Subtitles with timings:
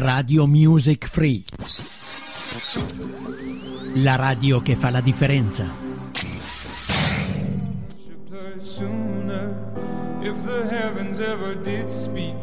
[0.00, 1.44] Radio Music Free.
[3.96, 5.66] La radio che fa la differenza.
[10.22, 12.34] If the heavens ever did speak,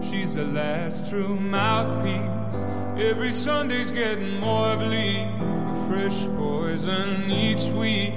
[0.00, 2.64] she's the last true mouthpiece.
[2.96, 8.14] Every Sunday's getting more bleak, a fresh poison each week.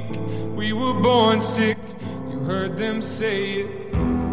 [0.56, 1.80] We were born sick,
[2.30, 3.85] you heard them say it.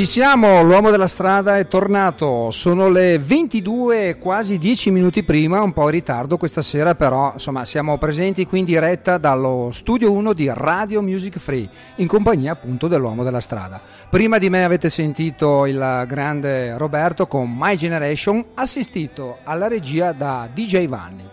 [0.00, 5.74] Ci siamo, l'uomo della strada è tornato, sono le 22, quasi 10 minuti prima, un
[5.74, 10.32] po' in ritardo questa sera, però insomma siamo presenti qui in diretta dallo studio 1
[10.32, 13.78] di Radio Music Free, in compagnia appunto dell'uomo della strada.
[14.08, 20.48] Prima di me avete sentito il grande Roberto con My Generation, assistito alla regia da
[20.50, 21.28] DJ Vanni.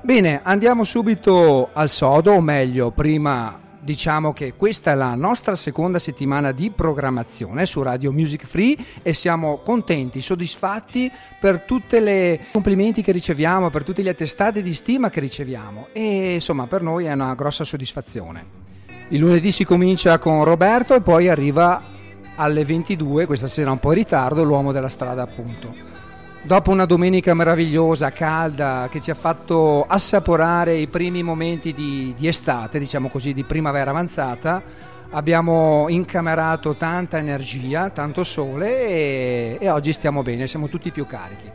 [0.00, 5.98] Bene, andiamo subito al sodo, o meglio, prima diciamo che questa è la nostra seconda
[5.98, 11.10] settimana di programmazione su Radio Music Free e siamo contenti, soddisfatti
[11.40, 16.34] per tutti i complimenti che riceviamo, per tutti gli attestati di stima che riceviamo e
[16.34, 18.60] insomma per noi è una grossa soddisfazione.
[19.08, 21.82] Il lunedì si comincia con Roberto e poi arriva
[22.36, 25.91] alle 22, questa sera un po' in ritardo, l'uomo della strada appunto
[26.42, 32.26] dopo una domenica meravigliosa, calda, che ci ha fatto assaporare i primi momenti di, di
[32.26, 34.62] estate, diciamo così, di primavera avanzata,
[35.10, 41.50] abbiamo incamerato tanta energia, tanto sole e, e, oggi stiamo bene, siamo tutti più carichi.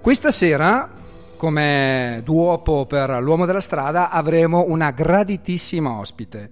[0.00, 0.88] Questa sera,
[1.36, 6.50] come duopo per l'uomo della strada, avremo una graditissima ospite.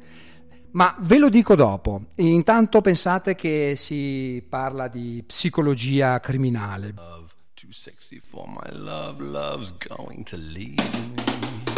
[0.73, 2.03] Ma ve lo dico dopo.
[2.17, 6.95] Intanto pensate che si parla di psicologia criminale.
[7.71, 11.70] Too sexy for my love, love's going to leave me.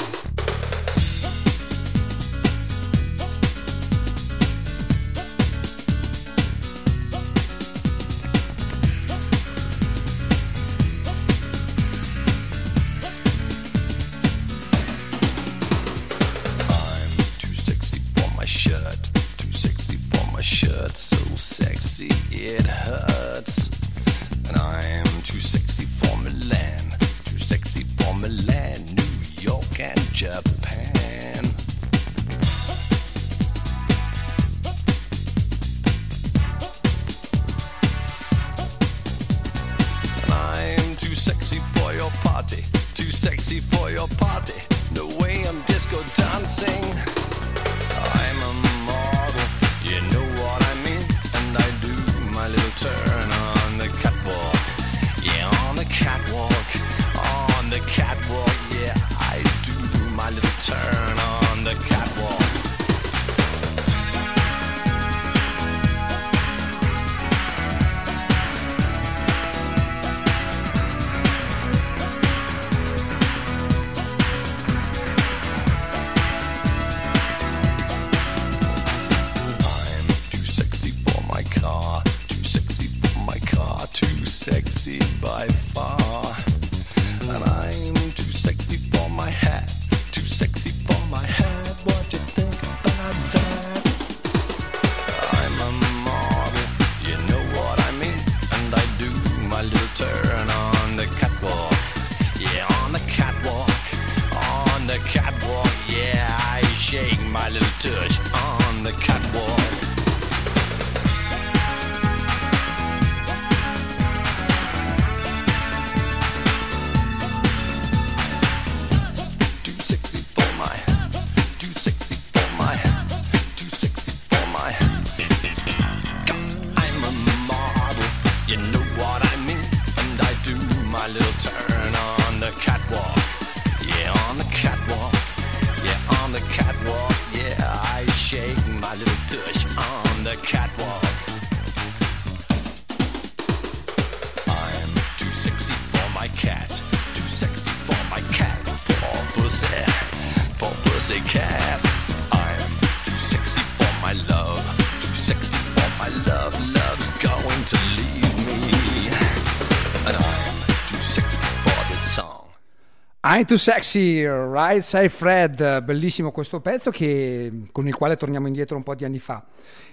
[163.34, 168.76] I'm Too Sexy, Right Side Fred, bellissimo questo pezzo che, con il quale torniamo indietro
[168.76, 169.42] un po' di anni fa.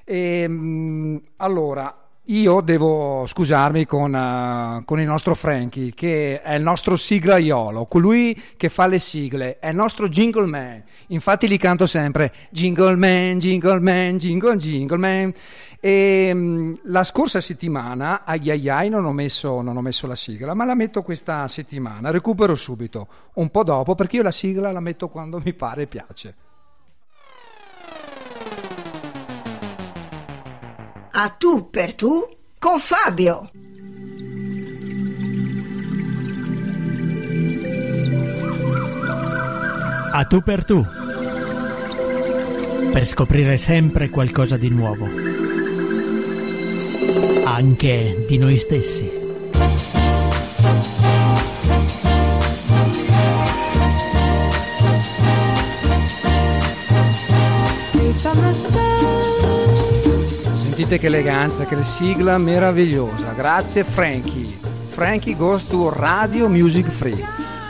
[0.04, 6.62] E, ehm, allora, io devo scusarmi con, uh, con, il nostro Frankie, che è il
[6.62, 10.84] nostro siglaiolo, colui che fa le sigle, è il nostro jingle man.
[11.08, 15.34] Infatti li canto sempre jingle man, jingle man, jingle, jingle man.
[15.80, 20.16] E, um, la scorsa settimana, ai ai ai, non ho, messo, non ho messo la
[20.16, 22.12] sigla, ma la metto questa settimana.
[22.12, 25.88] Recupero subito, un po' dopo, perché io la sigla la metto quando mi pare e
[25.88, 26.36] piace.
[31.12, 33.50] A tu per tu con Fabio.
[40.12, 40.86] A tu per tu.
[42.94, 45.38] Per scoprire sempre qualcosa di nuovo
[47.60, 49.18] anche di noi stessi.
[60.80, 63.34] Sentite che eleganza, che sigla meravigliosa.
[63.34, 64.48] Grazie Frankie.
[64.48, 67.22] Frankie goes to Radio Music Free.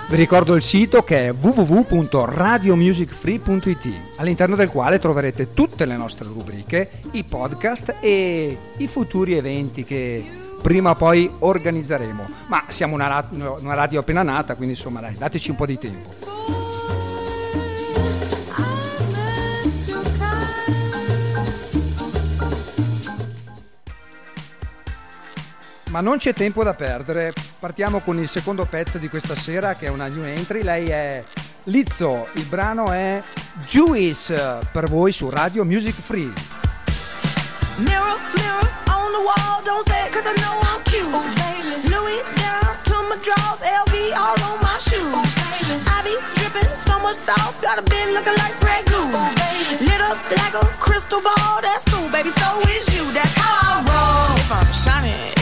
[0.10, 6.88] Vi ricordo il sito che è www.radiomusicfree.it, all'interno del quale troverete tutte le nostre rubriche,
[7.14, 10.24] i podcast e i futuri eventi che
[10.62, 12.28] prima o poi organizzeremo.
[12.46, 16.14] Ma siamo una, una radio appena nata, quindi insomma dai, dateci un po' di tempo.
[25.89, 29.88] Ma non c'è tempo da perdere, partiamo con il secondo pezzo di questa sera che
[29.88, 31.24] è una new entry, lei è
[31.63, 33.21] Lizzo, il brano è
[33.65, 36.31] Juice per voi su Radio Music Free.
[37.77, 41.10] Mirror, mirror on the wall, don't say it cause I know I'm cute.
[41.10, 41.89] Oh, baby.
[41.89, 45.10] Louis down to my drawers, LV all on my shoes.
[45.10, 45.25] Oh,
[45.89, 49.10] I be dripping so much sauce, got a bit looking like Grey Goose.
[49.10, 49.34] Oh,
[49.81, 53.86] Lit up like a crystal ball, that's cool, baby, so is you, that's how I
[53.89, 54.38] roll.
[54.38, 55.38] If I'm shining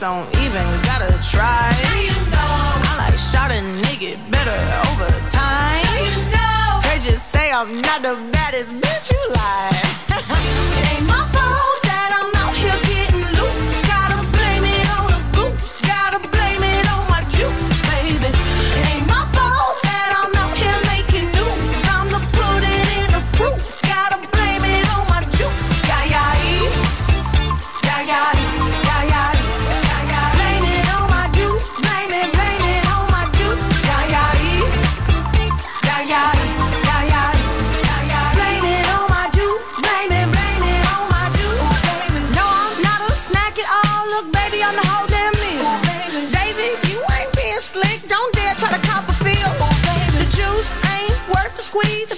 [0.00, 1.72] born don't even gotta try.
[1.96, 2.88] You know.
[2.88, 5.84] I like shot a nigga better over time.
[5.96, 6.80] You know.
[6.84, 9.84] They just say I'm not the baddest bitch you like.
[10.78, 11.85] it ain't my fault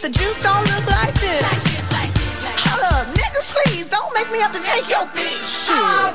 [0.03, 1.43] the juice don't look like this.
[2.71, 5.43] Hold up, nigga, please don't make me have to take your bitch.
[5.43, 6.15] Shit.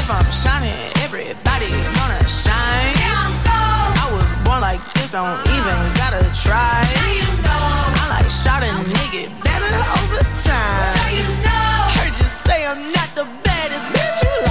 [0.00, 0.72] If I'm shining,
[1.04, 1.68] everybody
[1.98, 2.96] gonna shine.
[3.44, 6.88] I was born like this, don't even gotta try.
[7.12, 8.00] You know.
[8.00, 11.12] I like shot a nigga better over time.
[11.12, 12.00] You know.
[12.00, 14.47] Heard you say I'm not the baddest bitch you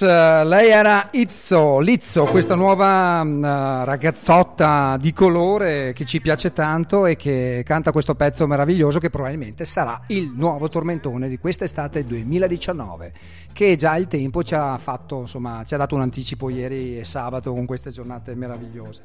[0.00, 7.06] Alice, lei era Izzo, Lizzo, questa nuova uh, ragazzotta di colore che ci piace tanto
[7.06, 13.12] e che canta questo pezzo meraviglioso che probabilmente sarà il nuovo tormentone di quest'estate 2019,
[13.52, 17.04] che già il tempo ci ha fatto, insomma, ci ha dato un anticipo ieri e
[17.04, 19.02] sabato con queste giornate meravigliose.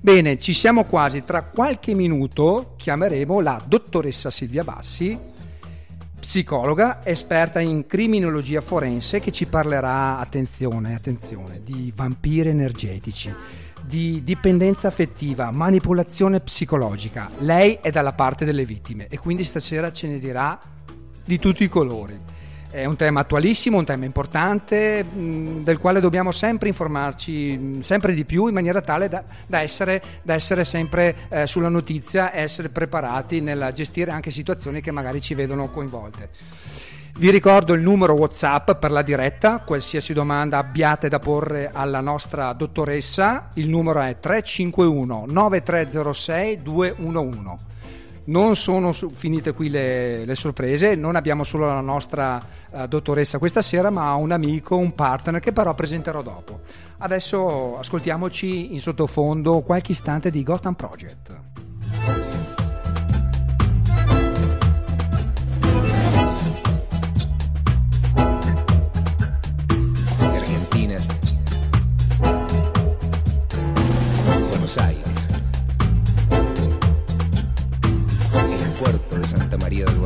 [0.00, 5.36] Bene, ci siamo quasi, tra qualche minuto chiameremo la dottoressa Silvia Bassi
[6.28, 13.32] psicologa esperta in criminologia forense che ci parlerà, attenzione, attenzione, di vampiri energetici,
[13.82, 17.30] di dipendenza affettiva, manipolazione psicologica.
[17.38, 20.58] Lei è dalla parte delle vittime e quindi stasera ce ne dirà
[21.24, 22.18] di tutti i colori.
[22.70, 28.46] È un tema attualissimo, un tema importante, del quale dobbiamo sempre informarci sempre di più
[28.46, 33.40] in maniera tale da, da, essere, da essere, sempre eh, sulla notizia e essere preparati
[33.40, 36.28] nel gestire anche situazioni che magari ci vedono coinvolte.
[37.16, 42.52] Vi ricordo il numero WhatsApp per la diretta, qualsiasi domanda abbiate da porre alla nostra
[42.52, 47.66] dottoressa, il numero è 351 9306 211
[48.28, 53.62] non sono finite qui le, le, sorprese, non abbiamo solo la nostra uh, dottoressa questa
[53.62, 56.60] sera, ma un amico, un partner che però presenterò dopo.
[56.98, 61.36] Adesso ascoltiamoci in sottofondo qualche istante di Gotham Project.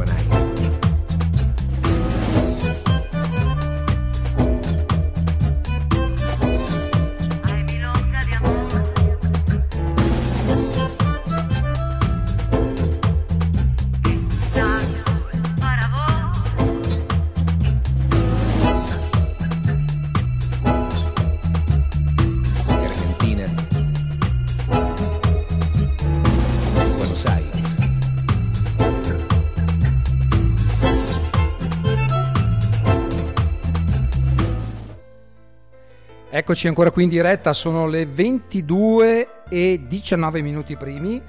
[0.04, 0.41] when
[36.34, 41.20] Eccoci ancora qui in diretta, sono le 22 e 19 minuti primi.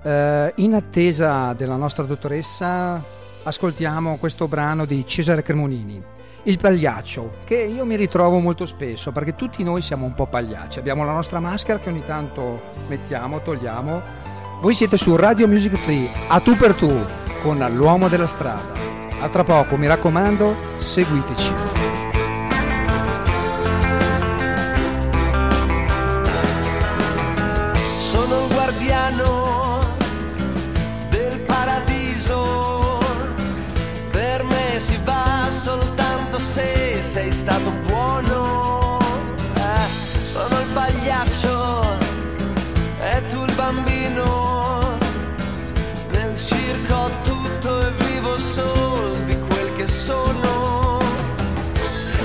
[0.00, 3.02] Eh, in attesa della nostra dottoressa,
[3.42, 6.00] ascoltiamo questo brano di Cesare Cremonini,
[6.44, 10.78] Il pagliaccio, che io mi ritrovo molto spesso perché tutti noi siamo un po' pagliacci.
[10.78, 14.00] Abbiamo la nostra maschera che ogni tanto mettiamo, togliamo.
[14.60, 16.88] Voi siete su Radio Music Free, a tu per tu,
[17.42, 18.70] con l'uomo della strada.
[19.18, 21.91] A tra poco, mi raccomando, seguiteci.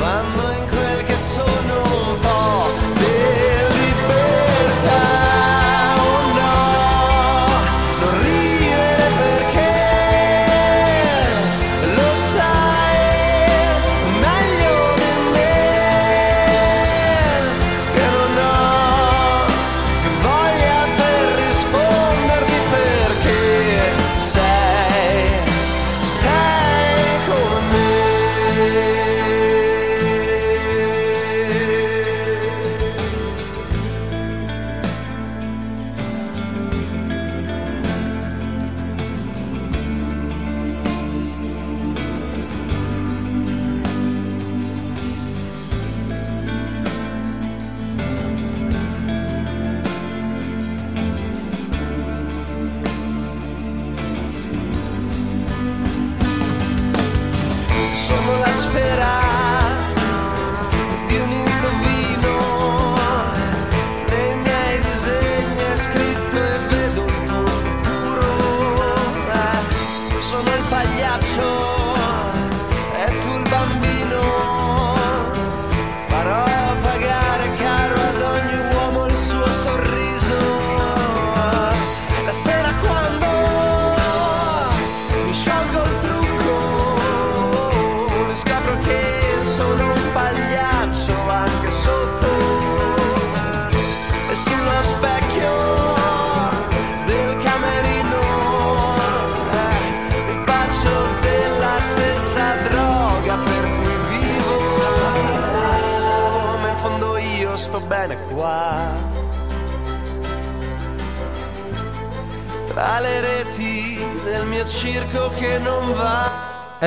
[0.00, 0.57] Havana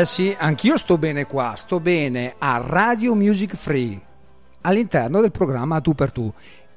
[0.02, 4.02] Eh sì, anch'io sto bene qua, sto bene a Radio Music Free,
[4.62, 6.31] all'interno del programma Tu per Tu.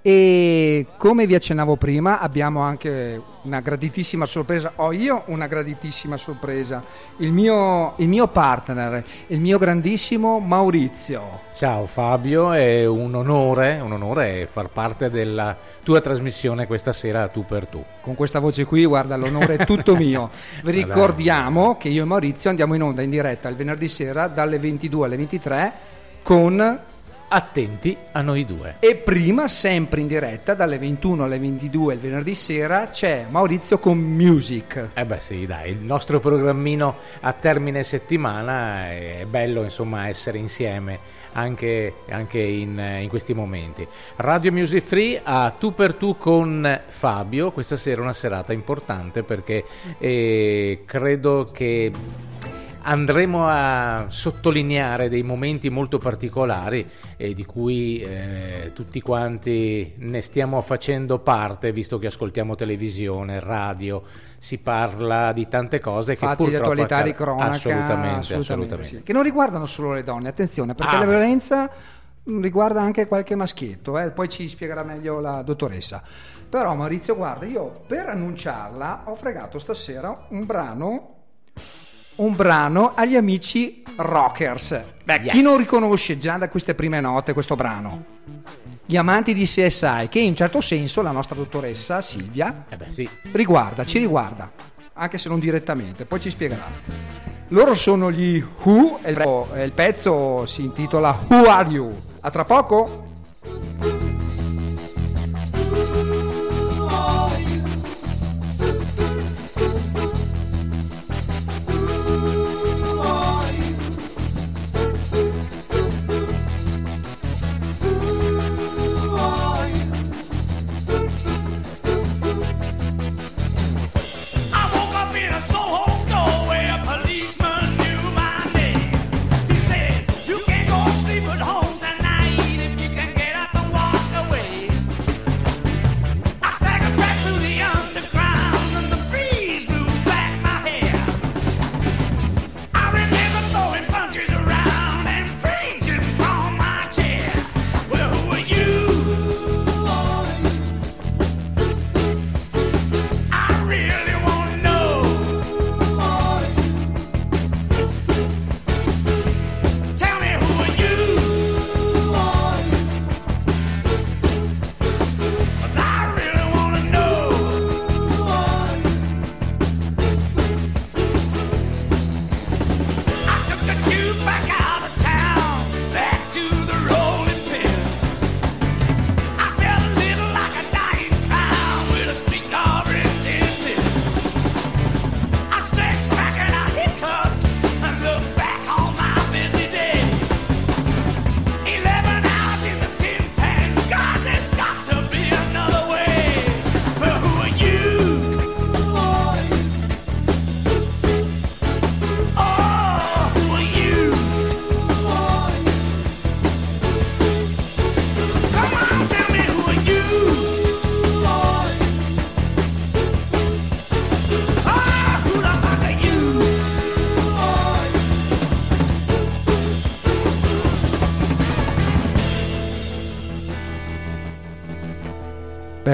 [0.06, 4.72] E come vi accennavo prima, abbiamo anche una graditissima sorpresa.
[4.76, 6.84] Ho io una graditissima sorpresa.
[7.20, 11.40] Il mio, il mio partner, il mio grandissimo Maurizio.
[11.54, 17.46] Ciao Fabio, è un onore, un onore far parte della tua trasmissione questa sera tu
[17.46, 17.82] per tu.
[18.02, 20.28] Con questa voce qui, guarda, l'onore è tutto mio.
[20.64, 24.58] Vi ricordiamo che io e Maurizio andiamo in onda in diretta il venerdì sera dalle
[24.58, 25.72] 22 alle 23
[26.20, 26.92] con
[27.36, 28.76] Attenti a noi due.
[28.78, 33.98] E prima, sempre in diretta, dalle 21 alle 22 il venerdì sera, c'è Maurizio con
[33.98, 34.90] Music.
[34.94, 41.00] Eh beh sì, dai, il nostro programmino a termine settimana è bello insomma essere insieme
[41.32, 43.84] anche, anche in, in, questi momenti.
[44.14, 49.24] Radio Music Free a tu per tu con Fabio, questa sera è una serata importante
[49.24, 49.64] perché
[49.98, 51.90] eh, credo che
[52.84, 60.60] andremo a sottolineare dei momenti molto particolari eh, di cui eh, tutti quanti ne stiamo
[60.60, 64.02] facendo parte, visto che ascoltiamo televisione, radio,
[64.36, 68.84] si parla di tante cose Fatti che purtroppo di attualità di cronaca, assolutamente, assolutamente, assolutamente.
[68.84, 69.02] Sì.
[69.02, 71.70] che non riguardano solo le donne, attenzione, perché Ah, la violenza
[72.22, 76.02] mh, riguarda anche qualche maschietto, eh, poi ci spiegherà meglio la dottoressa.
[76.48, 81.08] Però Maurizio, guarda, io per annunciarla ho fregato stasera un brano
[82.16, 84.80] un brano agli amici rockers.
[85.04, 85.42] Beh, chi Yes.
[85.42, 88.04] non riconosce già da queste prime note questo brano?
[88.86, 93.08] Gli amanti di CSI, che in certo senso la nostra dottoressa Silvia Eh beh sì,
[93.32, 94.50] riguarda, ci riguarda,
[94.94, 96.66] anche se non direttamente, poi ci spiegherà.
[97.48, 99.10] Loro sono gli Who e
[99.64, 101.94] il pezzo si intitola Who Are You?
[102.20, 103.06] A tra poco?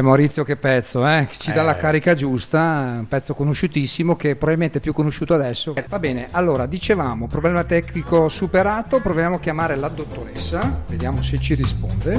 [0.00, 1.28] Beh Maurizio che pezzo, eh?
[1.30, 1.64] ci dà Eh.
[1.64, 5.74] la carica giusta, un pezzo conosciutissimo che probabilmente è più conosciuto adesso.
[5.88, 11.52] Va bene, allora dicevamo, problema tecnico superato, proviamo a chiamare la dottoressa, vediamo se ci
[11.52, 12.18] risponde.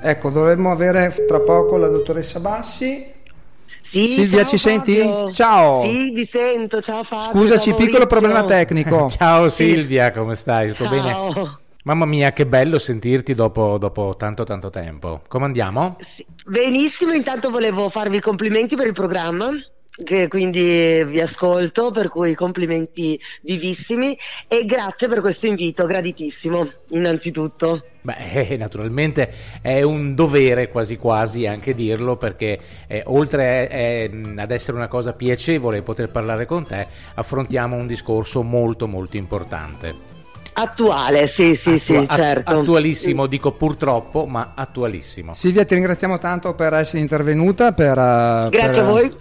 [0.00, 3.04] Ecco, dovremmo avere tra poco la dottoressa Bassi.
[3.90, 4.96] Sì, Silvia, ci senti?
[4.98, 5.32] Fabio.
[5.32, 5.82] Ciao.
[5.82, 6.80] Sì, vi sento.
[6.80, 7.40] Ciao Fabio.
[7.40, 9.08] Scusaci, ciao piccolo problema tecnico.
[9.10, 10.72] ciao Silvia, come stai?
[10.72, 11.66] Tutto bene?
[11.88, 15.22] Mamma mia, che bello sentirti dopo, dopo tanto tanto tempo.
[15.26, 15.96] Come andiamo?
[16.14, 19.48] Sì, Benissimo, intanto volevo farvi complimenti per il programma.
[19.90, 27.82] Che quindi vi ascolto, per cui complimenti vivissimi e grazie per questo invito, graditissimo, innanzitutto.
[28.02, 34.50] Beh, eh, naturalmente è un dovere quasi quasi anche dirlo perché eh, oltre eh, ad
[34.50, 40.17] essere una cosa piacevole poter parlare con te, affrontiamo un discorso molto molto importante.
[40.60, 42.58] Attuale, sì, sì, sì, Attua- certo.
[42.60, 45.32] Attualissimo, dico purtroppo, ma attualissimo.
[45.34, 49.16] Silvia, ti ringraziamo tanto per essere intervenuta, per, eh, Grazie per, a voi.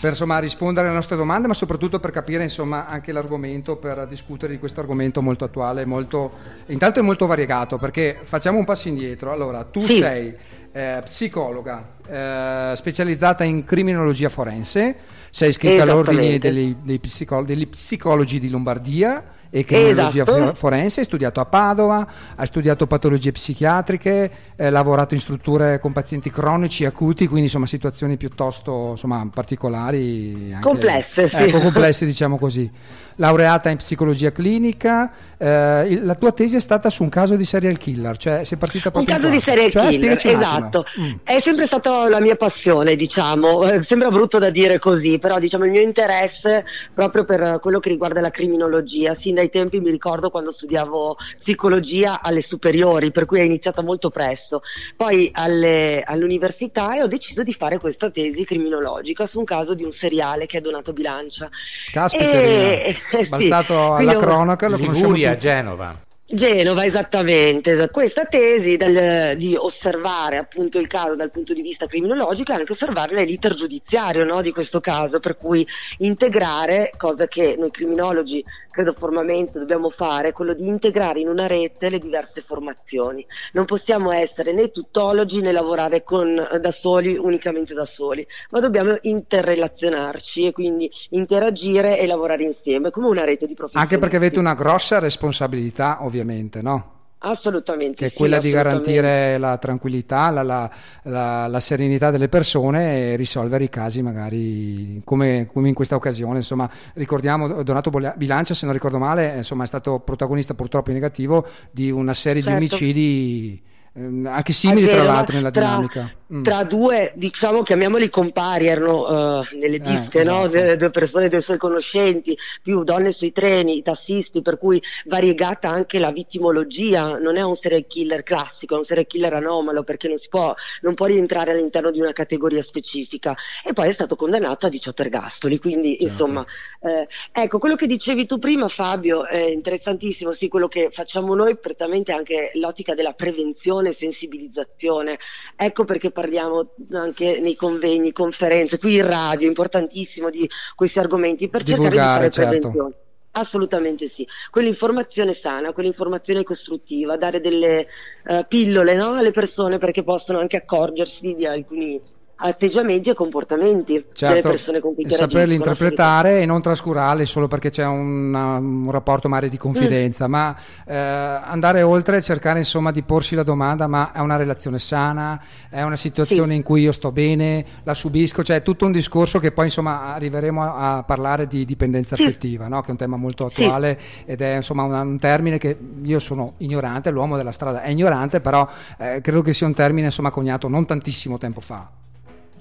[0.00, 4.52] per, insomma, rispondere alle nostre domande, ma soprattutto per capire insomma, anche l'argomento, per discutere
[4.52, 6.32] di questo argomento molto attuale, molto,
[6.66, 9.32] intanto è molto variegato, perché facciamo un passo indietro.
[9.32, 9.96] Allora, tu Sì.
[9.96, 10.34] sei
[10.74, 14.96] eh, psicologa, eh, specializzata in criminologia forense,
[15.30, 19.22] sei iscritta all'ordine degli, dei psicolo- degli psicologi di Lombardia
[19.54, 20.46] e criminologia Esatto.
[20.46, 25.92] fo- forense, hai studiato a Padova, hai studiato patologie psichiatriche, hai lavorato in strutture con
[25.92, 30.52] pazienti cronici acuti, quindi insomma situazioni piuttosto insomma, particolari.
[30.54, 31.36] anche- Complesse, sì.
[31.36, 32.70] Ecco, complesse diciamo così.
[33.16, 37.44] Laureata in psicologia clinica, eh, il- la tua tesi è stata su un caso di
[37.44, 40.84] serial killer, cioè sei partita Un proprio caso in di serial Cioè, killer, un esatto.
[41.00, 41.12] Mm.
[41.24, 43.62] È sempre stata la mia passione, diciamo.
[43.68, 47.88] Eh, Sembra brutto da dire così, però diciamo il mio interesse proprio per quello che
[47.88, 49.14] riguarda la criminologia.
[49.14, 54.10] Sin dai tempi mi ricordo quando studiavo psicologia alle superiori, per cui è iniziata molto
[54.10, 54.62] presto.
[54.96, 59.82] Poi alle- all'università e ho deciso di fare questa tesi criminologica su un caso di
[59.84, 61.48] un seriale che è Donato Bilancia.
[61.90, 65.46] Caspita, Eh, sì, balzato alla quindi ho- cronaca, lo conosciamo Tutti.
[65.46, 65.96] Genova.
[66.34, 67.90] Genova, esattamente.
[67.90, 72.72] Questa tesi del- di osservare appunto il caso dal punto di vista criminologico e anche
[72.72, 75.66] osservare l'iter giudiziario no, di questo caso, per cui
[75.98, 81.88] integrare, cosa che noi criminologi credo formamente dobbiamo fare, quello di integrare in una rete
[81.88, 83.24] le diverse formazioni.
[83.52, 88.98] Non possiamo essere né tuttologi né lavorare con, da soli, unicamente da soli, ma dobbiamo
[89.02, 93.94] interrelazionarci e quindi interagire e lavorare insieme come una rete di professionisti.
[93.94, 97.01] Anche perché avete una grossa responsabilità, ovviamente, no?
[97.22, 97.96] Assolutamente.
[97.96, 100.70] che è sì, quella di garantire la tranquillità, la, la-
[101.04, 106.38] la- la serenità delle persone e risolvere i casi magari come, come in questa occasione.
[106.38, 111.46] Insomma, ricordiamo Donato Bilancia, se non ricordo male, insomma, è stato protagonista purtroppo in negativo
[111.70, 112.58] di una serie Certo.
[112.58, 113.62] di omicidi
[113.94, 116.10] ehm, anche simili tra l'altro nella tra- dinamica.
[116.32, 116.42] Mm.
[116.42, 120.50] Tra due, diciamo, chiamiamoli compari, erano eh, nelle piste, no?
[120.50, 120.76] esatto.
[120.76, 125.98] Due persone, due suoi conoscenti, più donne sui treni, i tassisti, per cui variegata anche
[125.98, 130.16] la vittimologia, non è un serial killer classico, è un serial killer anomalo perché non
[130.16, 133.36] si può, non può rientrare all'interno di una categoria specifica.
[133.62, 136.04] E poi è stato condannato a 18 ergastoli, quindi Certo.
[136.04, 136.46] insomma,
[136.80, 141.58] eh, ecco, quello che dicevi tu prima Fabio è interessantissimo, sì, quello che facciamo noi
[141.58, 145.18] prettamente è anche l'ottica della prevenzione e sensibilizzazione.
[145.56, 151.64] Ecco perché parliamo anche nei convegni, conferenze, qui in radio, importantissimo di questi argomenti per
[151.64, 152.50] cercare di fare certo.
[152.50, 152.94] prevenzione.
[153.32, 157.86] Assolutamente sì, quell'informazione sana, quell'informazione costruttiva, dare delle
[158.26, 162.00] eh, pillole no, alle persone perché possono anche accorgersi di alcuni
[162.42, 165.70] atteggiamenti e comportamenti delle Certo, persone con cui e saperli interagiscono.
[165.72, 170.54] interpretare e non trascurarli solo perché c'è una- un rapporto magari di confidenza, ma
[170.86, 175.40] eh, andare oltre e cercare insomma di porsi la domanda: ma è una relazione sana?
[175.68, 176.56] È una situazione Sì.
[176.56, 177.64] in cui io sto bene?
[177.84, 178.42] La subisco?
[178.42, 182.22] Cioè, è tutto un discorso che poi insomma arriveremo a, a parlare di dipendenza Sì.
[182.24, 182.80] affettiva, no?
[182.80, 183.62] che è un tema molto Sì.
[183.62, 187.90] attuale ed è insomma un, un termine che io sono ignorante, l'uomo della strada è
[187.90, 188.66] ignorante, però
[188.98, 191.88] eh, credo che sia un termine insomma coniato non tantissimo tempo fa.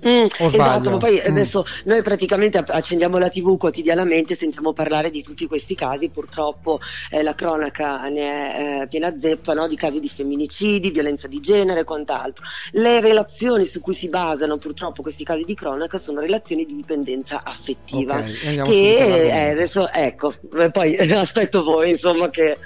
[0.08, 1.32] Mm, esatto, ma poi Mm.
[1.32, 6.80] adesso noi praticamente accendiamo la TV quotidianamente, sentiamo parlare di tutti questi casi, purtroppo
[7.12, 9.68] eh, la cronaca ne è eh, piena zeppa no?
[9.68, 12.44] di casi di femminicidi, violenza di genere e quant'altro.
[12.72, 17.42] Le relazioni su cui si basano purtroppo questi casi di cronaca sono relazioni di dipendenza
[17.44, 18.16] affettiva.
[18.16, 22.58] Ok, andiamo che eh, adesso ecco, eh, poi aspetto voi insomma che...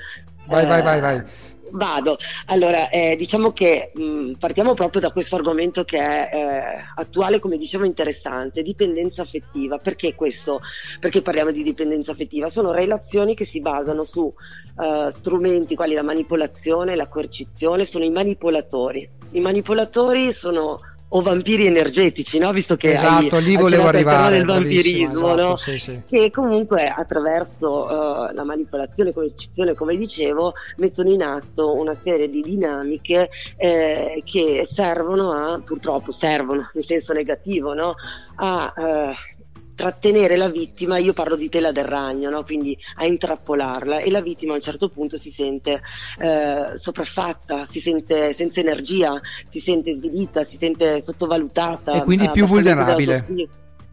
[0.46, 1.24] Vai, eh, vai, vai, vai.
[1.72, 7.40] Vado, allora eh, diciamo che mh, partiamo proprio da questo argomento che è eh, attuale,
[7.40, 9.78] come dicevo, interessante, dipendenza affettiva.
[9.78, 10.62] Perché questo?
[11.00, 12.50] Perché parliamo di dipendenza affettiva?
[12.50, 14.32] Sono relazioni che si basano su
[14.80, 19.10] eh, strumenti quali la manipolazione, la coercizione, sono i manipolatori.
[19.32, 20.80] I manipolatori sono
[21.16, 22.52] o vampiri energetici, no?
[22.52, 24.36] Visto che Esatto, hai lì volevo arrivare.
[24.36, 25.56] del vampirismo, esatto, no?
[25.56, 26.02] sì, sì.
[26.06, 32.30] che comunque attraverso eh, la manipolazione e coercizione, come dicevo, mettono in atto una serie
[32.30, 37.96] di dinamiche eh, che servono a, purtroppo servono, in senso negativo, no?
[38.36, 39.35] a eh,
[39.76, 42.44] trattenere la vittima, io parlo di tela del ragno, no?
[42.44, 45.82] quindi a intrappolarla e la vittima a un certo punto si sente
[46.20, 51.92] eh, sopraffatta, si sente senza energia, si sente svilita, si sente sottovalutata.
[51.92, 53.26] E quindi ha più vulnerabile.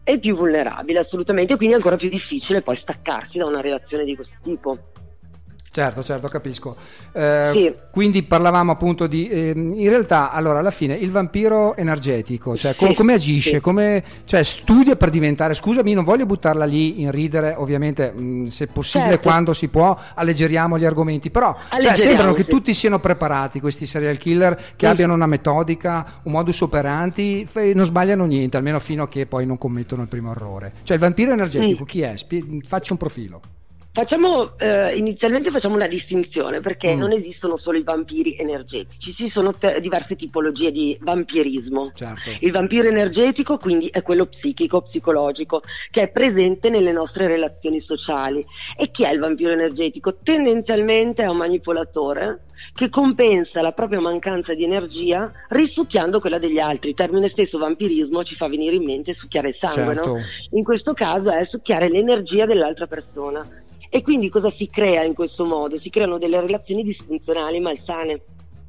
[0.03, 4.15] È più vulnerabile assolutamente, quindi è ancora più difficile poi staccarsi da una relazione di
[4.15, 4.77] questo tipo.
[5.73, 6.75] Certo, certo, capisco.
[7.13, 7.73] Eh, Sì.
[7.89, 9.27] Quindi parlavamo appunto di...
[9.27, 13.55] ehm, in realtà, allora, alla fine, il vampiro energetico, cioè Sì, come agisce?
[13.55, 13.59] sì.
[13.59, 15.55] Come, cioè, studia per diventare...
[15.55, 19.27] Scusami, non voglio buttarla lì in ridere, ovviamente, mh, se possibile, Certo.
[19.27, 24.17] quando si può, alleggeriamo gli argomenti, però cioè, sembrano che tutti siano preparati, questi serial
[24.17, 29.07] killer, che abbiano una metodica, un modus operandi, e non sbagliano niente, almeno fino a
[29.07, 30.73] che poi non commettono il primo errore.
[30.83, 32.15] Cioè, il vampiro energetico, chi è?
[32.15, 33.41] Spie- faccia un profilo.
[33.95, 36.97] Facciamo eh, inizialmente facciamo una distinzione perché Mm.
[36.97, 41.91] non esistono solo i vampiri energetici, ci sono te- diverse tipologie di vampirismo.
[41.93, 42.31] Certo.
[42.39, 48.43] Il vampiro energetico quindi è quello psichico, psicologico, che è presente nelle nostre relazioni sociali.
[48.75, 50.17] E chi è il vampiro energetico?
[50.23, 56.89] Tendenzialmente è un manipolatore che compensa la propria mancanza di energia risucchiando quella degli altri.
[56.89, 60.07] Il termine stesso vampirismo ci fa venire in mente succhiare il sangue, Certo.
[60.15, 60.21] no?
[60.51, 63.45] In questo caso è succhiare l'energia dell'altra persona.
[63.95, 65.77] E quindi cosa si crea in questo modo?
[65.77, 68.21] Si creano delle relazioni disfunzionali, malsane,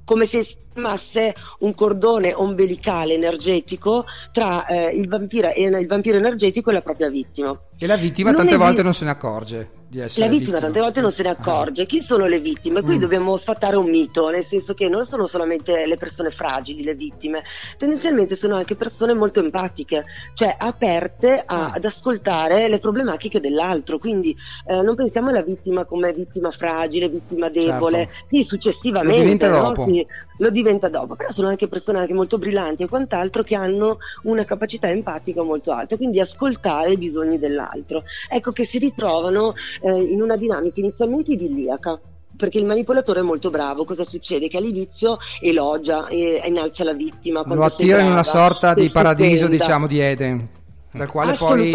[0.05, 6.69] come se si formasse un cordone ombelicale energetico tra eh, il, vampiro, il vampiro energetico
[6.69, 7.59] e la propria vittima.
[7.77, 10.81] E la vittima Non tante volte non se ne accorge di essere La vittima tante
[10.81, 11.33] volte non se ne Ah.
[11.39, 11.87] accorge.
[11.87, 12.83] Chi sono le vittime?
[12.83, 13.01] Qui Mm.
[13.01, 17.43] dobbiamo sfatare un mito, nel senso che non sono solamente le persone fragili le vittime,
[17.77, 21.73] tendenzialmente sono anche persone molto empatiche, cioè aperte a- Ah.
[21.75, 23.99] ad ascoltare le problematiche dell'altro.
[23.99, 24.35] Quindi
[24.67, 28.07] eh, non pensiamo alla vittima come vittima fragile, vittima debole.
[28.07, 28.27] Certo.
[28.29, 29.61] Sì, successivamente Lo diventa no?
[29.61, 29.85] dopo.
[29.87, 30.07] Sì,
[30.39, 34.45] lo diventa dopo, però sono anche persone anche molto brillanti e quant'altro che hanno una
[34.45, 38.05] capacità empatica molto alta, quindi ascoltare i bisogni dell'altro.
[38.29, 42.01] Ecco che si ritrovano eh, in una dinamica inizialmente idilliaca.
[42.37, 44.49] Perché il manipolatore è molto bravo, cosa succede?
[44.49, 47.45] Che all'inizio elogia e innalza la vittima.
[47.47, 50.49] Lo attira in una sorta di paradiso, diciamo, di Eden,
[50.91, 51.71] dal quale poi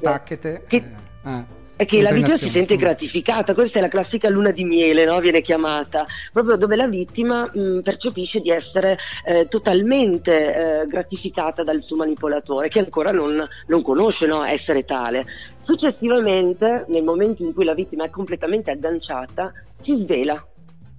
[0.00, 0.64] tacchete.
[0.66, 2.78] Che- eh, eh, È che la vittima si sente Mm.
[2.78, 5.18] gratificata, questa è la classica luna di miele, no?
[5.18, 11.82] viene chiamata, proprio dove la vittima mh, percepisce di essere eh, totalmente eh, gratificata dal
[11.82, 14.44] suo manipolatore, che ancora non, non conosce no?
[14.44, 15.24] essere tale.
[15.58, 20.44] Successivamente, nel momento in cui la vittima è completamente agganciata, si svela.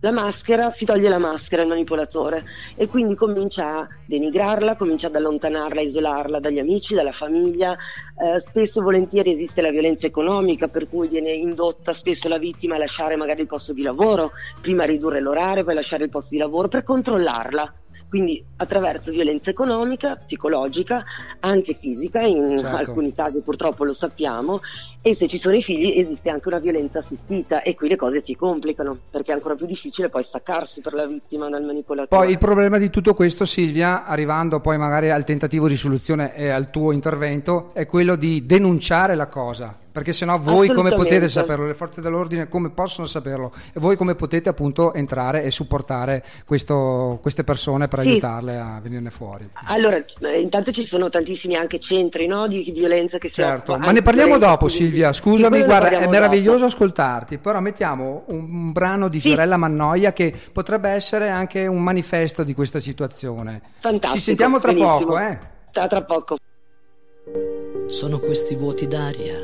[0.04, 2.44] La maschera, si toglie la maschera il manipolatore
[2.76, 7.78] e quindi comincia a denigrarla, comincia ad allontanarla, a isolarla dagli amici, dalla famiglia.
[8.18, 12.76] Eh, spesso e volentieri esiste la violenza economica per cui viene indotta spesso la vittima
[12.76, 16.40] a lasciare magari il posto di lavoro, prima ridurre l'orario, poi lasciare il posto di
[16.40, 17.74] lavoro per controllarla.
[18.12, 21.02] Quindi attraverso violenza economica, psicologica,
[21.40, 22.76] anche fisica, in Certo.
[22.76, 24.60] alcuni casi purtroppo lo sappiamo,
[25.02, 28.20] e se ci sono i figli esiste anche una violenza assistita e qui le cose
[28.20, 32.22] si complicano perché è ancora più difficile poi staccarsi per la vittima dal manipolatore.
[32.22, 36.50] Poi il problema di tutto questo, Silvia, arrivando poi magari al tentativo di soluzione e
[36.50, 39.81] al tuo intervento, è quello di denunciare la cosa.
[39.92, 44.16] Perché sennò voi come potete saperlo, le forze dell'ordine come possono saperlo e voi come
[44.16, 48.10] potete appunto entrare e supportare questo- queste persone per Sì.
[48.10, 49.50] aiutarle a venirne fuori.
[49.66, 50.02] Allora,
[50.40, 54.38] intanto ci sono tantissimi anche centri no, di violenza che si Certo, ma ne parliamo
[54.38, 54.68] dopo.
[54.70, 56.72] Silvia, scusami, ne guarda, è meraviglioso dopo.
[56.72, 59.28] ascoltarti, però mettiamo un, un brano di Sì.
[59.28, 63.62] Fiorella Mannoia che potrebbe essere anche un manifesto di questa situazione.
[63.80, 64.14] Fantastico.
[64.14, 64.98] Ci sentiamo tra benissimo.
[65.00, 65.38] poco, eh?
[65.72, 66.38] Tra, tra poco.
[67.88, 69.36] Sono questi vuoti d'aria,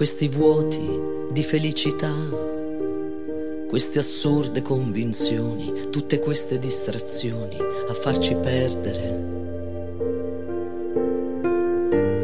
[0.00, 0.98] questi vuoti
[1.30, 2.14] di felicità,
[3.68, 9.18] queste assurde convinzioni, tutte queste distrazioni a farci perdere.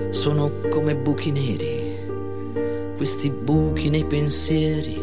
[0.09, 1.99] Sono come buchi neri,
[2.97, 4.99] questi buchi nei pensieri.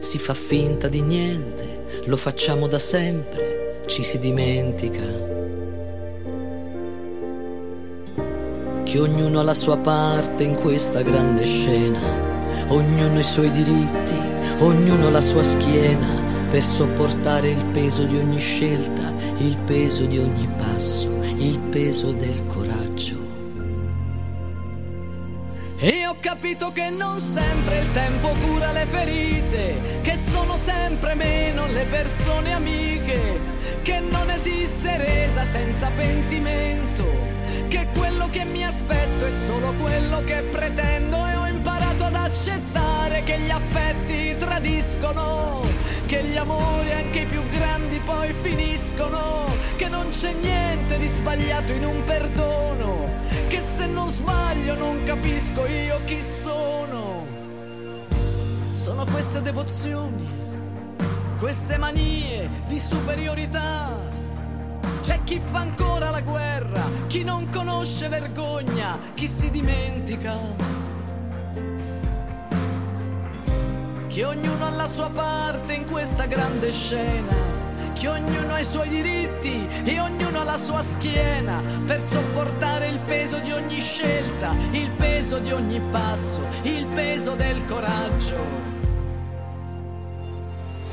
[0.00, 5.29] Si fa finta di niente, lo facciamo da sempre, ci si dimentica.
[8.90, 12.00] Che ognuno ha la sua parte in questa grande scena,
[12.70, 14.18] ognuno i suoi diritti,
[14.58, 20.48] ognuno la sua schiena per sopportare il peso di ogni scelta, il peso di ogni
[20.56, 23.16] passo, il peso del coraggio.
[25.78, 31.68] E ho capito che non sempre il tempo cura le ferite, che sono sempre meno
[31.68, 33.38] le persone amiche,
[33.82, 37.29] che non esiste resa senza pentimento,
[37.70, 43.22] che quello che mi aspetto è solo quello che pretendo e ho imparato ad accettare
[43.22, 45.64] che gli affetti tradiscono,
[46.06, 51.72] che gli amori anche i più grandi poi finiscono, che non c'è niente di sbagliato
[51.72, 53.08] in un perdono,
[53.46, 57.24] che se non sbaglio non capisco io chi sono.
[58.72, 60.28] Sono queste devozioni,
[61.38, 64.09] queste manie di superiorità.
[65.10, 70.38] C'è chi fa ancora la guerra, chi non conosce vergogna, chi si dimentica.
[74.06, 77.32] che ognuno ha la sua parte in questa grande scena
[77.92, 82.98] che ognuno ha i suoi diritti e ognuno ha la sua schiena per sopportare il
[83.00, 88.69] peso di ogni scelta, il peso di ogni passo, il peso del coraggio.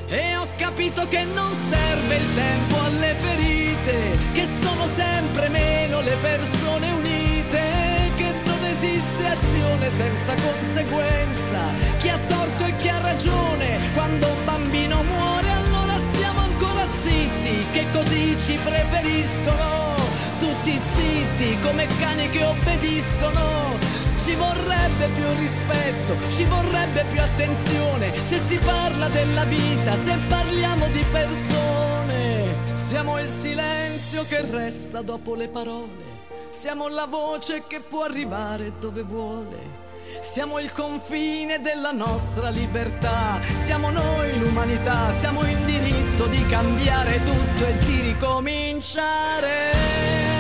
[0.10, 6.15] E ho capito che non serve il tempo alle ferite, che sono sempre meno le
[6.22, 11.60] persone unite, che non esiste azione senza conseguenza,
[12.00, 17.65] chi ha torto e chi ha ragione, quando un bambino muore allora siamo ancora zitti,
[17.74, 19.96] che così ci preferiscono,
[20.39, 24.07] tutti zitti come cani che obbediscono.
[24.28, 30.90] Ci vorrebbe più rispetto, ci vorrebbe più attenzione se si parla della vita, se parliamo
[30.90, 32.54] di persone.
[32.74, 36.04] Siamo il silenzio che resta dopo le parole,
[36.50, 39.86] siamo la voce che può arrivare dove vuole.
[40.20, 47.66] Siamo il confine della nostra libertà, siamo noi l'umanità, siamo in diritto di cambiare tutto
[47.66, 50.37] e di ricominciare.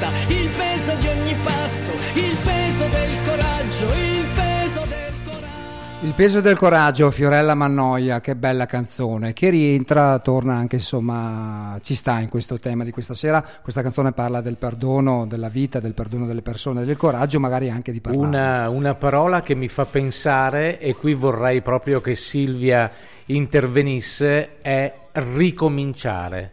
[0.00, 6.06] Scelta, il peso di ogni passo, il peso del coraggio, il peso del coraggio.
[6.06, 11.94] Il peso del coraggio, Fiorella Mannoia, che bella canzone, che rientra, torna anche, insomma, ci
[11.94, 13.44] sta in questo tema di questa sera.
[13.60, 17.92] Questa canzone parla del perdono della vita, del perdono delle persone, del coraggio, magari anche
[17.92, 18.26] di parlare.
[18.26, 22.90] Una, una parola che mi fa pensare, e qui vorrei proprio che Silvia
[23.26, 26.52] intervenisse, è ricominciare.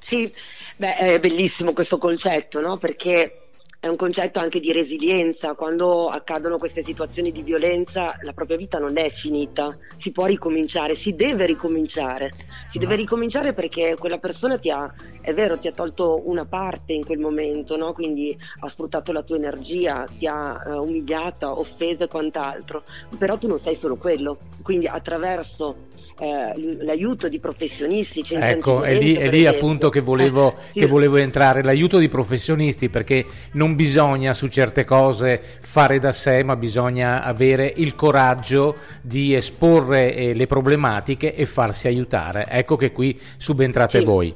[0.00, 0.32] Sì,
[0.78, 2.76] beh, è bellissimo questo concetto, no?
[2.78, 3.48] Perché
[3.80, 5.54] è un concetto anche di resilienza.
[5.54, 10.94] Quando accadono queste situazioni di violenza, la propria vita non è finita, si può ricominciare,
[10.94, 12.32] si deve ricominciare.
[12.70, 16.92] Si deve ricominciare perché quella persona ti ha, è vero, ti ha tolto una parte
[16.92, 17.92] in quel momento, no?
[17.92, 22.82] Quindi ha sfruttato la tua energia, ti ha eh, umiliata, offesa e quant'altro.
[23.16, 24.38] Però tu non sei solo quello.
[24.62, 25.86] Quindi attraverso
[26.20, 26.52] eh,
[26.84, 30.80] l'aiuto di professionisti, Ecco, è lì, è lì appunto che volevo, Eh, sì.
[30.80, 36.42] che volevo entrare, l'aiuto di professionisti, perché non bisogna su certe cose fare da sé,
[36.42, 42.46] ma bisogna avere il coraggio di esporre eh, le problematiche e farsi aiutare.
[42.48, 44.04] Ecco che qui subentrate Sì.
[44.04, 44.34] voi.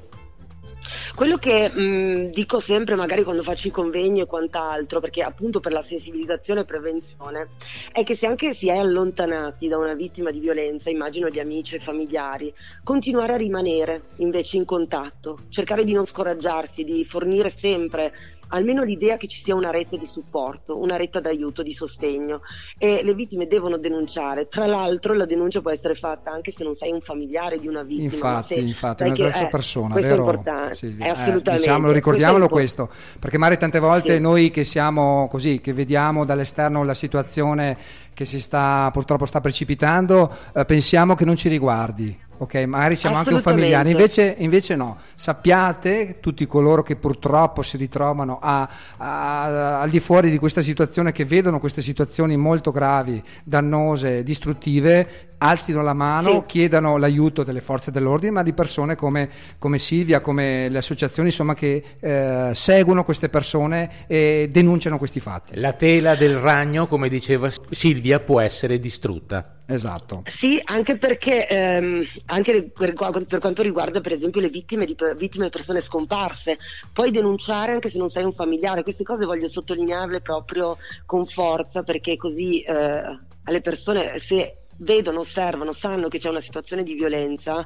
[1.14, 5.72] Quello che mh, dico sempre, magari quando faccio i convegni e quant'altro, perché appunto per
[5.72, 7.49] la sensibilizzazione e prevenzione,
[7.93, 11.76] è che se anche si è allontanati da una vittima di violenza, immagino gli amici
[11.76, 18.12] e familiari, continuare a rimanere invece in contatto, cercare di non scoraggiarsi, di fornire sempre
[18.53, 22.40] almeno l'idea che ci sia una rete di supporto, una rete d'aiuto, di sostegno
[22.78, 24.48] e le vittime devono denunciare.
[24.48, 27.82] Tra l'altro la denuncia può essere fatta anche se non sei un familiare di una
[27.82, 28.09] vittima.
[28.09, 30.22] ma Infatti, infatti, è una che- terza eh, persona, questo vero?
[30.24, 31.05] è importante, Silvia?
[31.05, 31.66] è Eh, assolutamente.
[31.66, 34.20] diciamolo, ricordiamolo Questo è questo, perché magari tante volte Sì.
[34.20, 37.76] noi che siamo così, che vediamo dall'esterno la situazione
[38.14, 42.18] che si sta purtroppo sta precipitando, eh, pensiamo che non ci riguardi.
[42.43, 44.97] Ok, magari siamo anche un familiare, invece, invece no.
[45.14, 51.12] Sappiate, tutti coloro che purtroppo si ritrovano a- a- al di fuori di questa situazione,
[51.12, 56.43] che vedono queste situazioni molto gravi, dannose, distruttive, alzino la mano, Sì.
[56.47, 59.28] chiedano l'aiuto delle forze dell'ordine, ma di persone come,
[59.59, 65.59] come Silvia, come le associazioni insomma, che eh, seguono queste persone e denunciano questi fatti.
[65.61, 69.59] La tela del ragno, come diceva Silvia, può essere distrutta.
[69.72, 70.22] Esatto.
[70.26, 75.48] Sì, anche perché ehm, anche per, per quanto riguarda per esempio le vittime di vittime
[75.48, 76.58] persone scomparse,
[76.92, 78.82] puoi denunciare anche se non sei un familiare.
[78.82, 85.72] Queste cose voglio sottolinearle proprio con forza perché così eh, alle persone se vedono, osservano,
[85.72, 87.64] sanno che c'è una situazione di violenza,